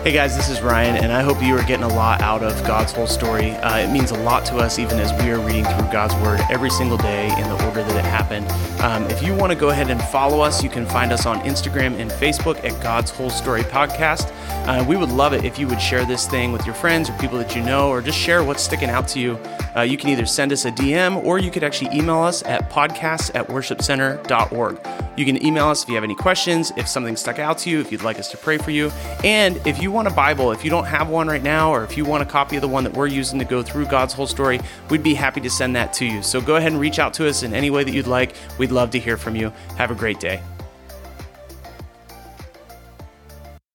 Hey 0.10 0.16
guys, 0.16 0.36
this 0.36 0.50
is 0.50 0.60
Ryan, 0.60 1.04
and 1.04 1.14
I 1.14 1.22
hope 1.22 1.40
you 1.40 1.56
are 1.56 1.64
getting 1.64 1.84
a 1.84 1.94
lot 1.94 2.22
out 2.22 2.42
of 2.42 2.64
God's 2.64 2.92
whole 2.92 3.06
story. 3.06 3.52
Uh, 3.52 3.78
it 3.78 3.92
means 3.92 4.10
a 4.10 4.18
lot 4.18 4.44
to 4.48 4.58
us, 4.58 4.80
even 4.80 4.98
as 4.98 5.14
we 5.22 5.30
are 5.30 5.40
reading 5.40 5.64
through 5.66 5.92
God's 5.92 6.16
Word 6.16 6.42
every 6.50 6.72
single 6.72 6.98
day 6.98 7.26
in 7.26 7.48
the 7.48 7.56
order 7.70 7.84
that 7.84 7.96
it 7.96 8.06
happened. 8.06 8.50
Um, 8.82 9.04
if 9.12 9.22
you 9.22 9.36
want 9.36 9.52
to 9.52 9.58
go 9.58 9.70
ahead 9.70 9.92
and 9.92 10.02
follow 10.06 10.42
us, 10.42 10.64
you 10.64 10.70
can 10.70 10.88
find 10.88 11.12
us 11.12 11.28
on 11.28 11.40
Instagram 11.42 12.00
and 12.00 12.10
Facebook 12.10 12.64
at 12.64 12.82
God's 12.82 13.12
Whole 13.12 13.30
Story 13.30 13.62
Podcast. 13.62 14.34
Uh, 14.68 14.84
we 14.88 14.98
would 14.98 15.10
love 15.10 15.34
it 15.34 15.46
if 15.46 15.60
you 15.60 15.68
would 15.68 15.82
share 15.82 16.04
this 16.04 16.28
thing 16.28 16.52
with 16.52 16.66
your 16.66 16.74
friends 16.74 17.10
or 17.10 17.14
people 17.14 17.38
that 17.38 17.56
you 17.56 17.62
know, 17.62 17.90
or 17.90 18.02
just 18.02 18.18
share 18.18 18.44
what's 18.44 18.64
sticking 18.64 18.90
out 18.90 19.08
to 19.10 19.20
you. 19.20 19.40
Uh, 19.76 19.82
you 19.82 19.98
can 19.98 20.10
either 20.10 20.26
send 20.26 20.52
us 20.52 20.66
a 20.66 20.72
DM 20.72 21.24
or 21.24 21.38
you 21.38 21.52
could 21.52 21.64
actually 21.64 21.96
email 21.96 22.20
us 22.20 22.44
at 22.44 22.70
podcasts 22.72 23.32
at 23.36 23.48
worshipcenter.org. 23.48 24.80
You 25.16 25.26
can 25.26 25.46
email 25.46 25.68
us 25.68 25.84
if 25.84 25.90
you 25.90 25.96
have 25.96 26.04
any 26.04 26.16
questions, 26.16 26.72
if 26.78 26.88
something 26.88 27.18
stuck 27.18 27.40
out 27.40 27.58
to 27.60 27.70
you, 27.70 27.82
if 27.82 27.92
you'd 27.92 28.04
like 28.04 28.20
us 28.20 28.32
to 28.32 28.38
pray 28.38 28.58
for 28.58 28.72
you. 28.72 28.90
And 29.24 29.58
if 29.68 29.82
you 29.82 29.92
want 29.92 30.08
a 30.08 30.12
Bible, 30.12 30.52
if 30.52 30.64
you 30.64 30.70
don't 30.70 30.86
have 30.86 31.10
one 31.10 31.28
right 31.28 31.44
now, 31.44 31.74
or 31.74 31.84
if 31.84 31.98
you 31.98 32.06
want 32.06 32.24
a 32.24 32.26
copy 32.26 32.56
of 32.56 32.62
the 32.62 32.68
one 32.68 32.84
that 32.86 32.94
we're 32.94 33.08
using 33.08 33.38
to 33.40 33.46
go 33.46 33.62
through 33.62 33.86
God's 33.88 34.14
whole 34.14 34.28
story, 34.28 34.62
we'd 34.90 35.04
be 35.04 35.14
happy 35.14 35.42
to 35.42 35.50
send 35.50 35.76
that 35.76 35.92
to 35.94 36.06
you. 36.06 36.24
So 36.24 36.40
go 36.40 36.56
ahead 36.56 36.72
and 36.72 36.80
reach 36.80 37.00
out 37.00 37.14
to 37.16 37.28
us 37.28 37.44
in 37.44 37.54
any 37.60 37.70
way 37.70 37.84
that 37.84 37.94
you'd 37.94 38.08
like. 38.08 38.36
We'd 38.58 38.72
love 38.72 38.90
to 38.92 39.00
hear 39.00 39.18
from 39.18 39.36
you. 39.36 39.52
Have 39.78 39.92
a 39.92 39.96
great 39.96 40.20
day. 40.20 40.42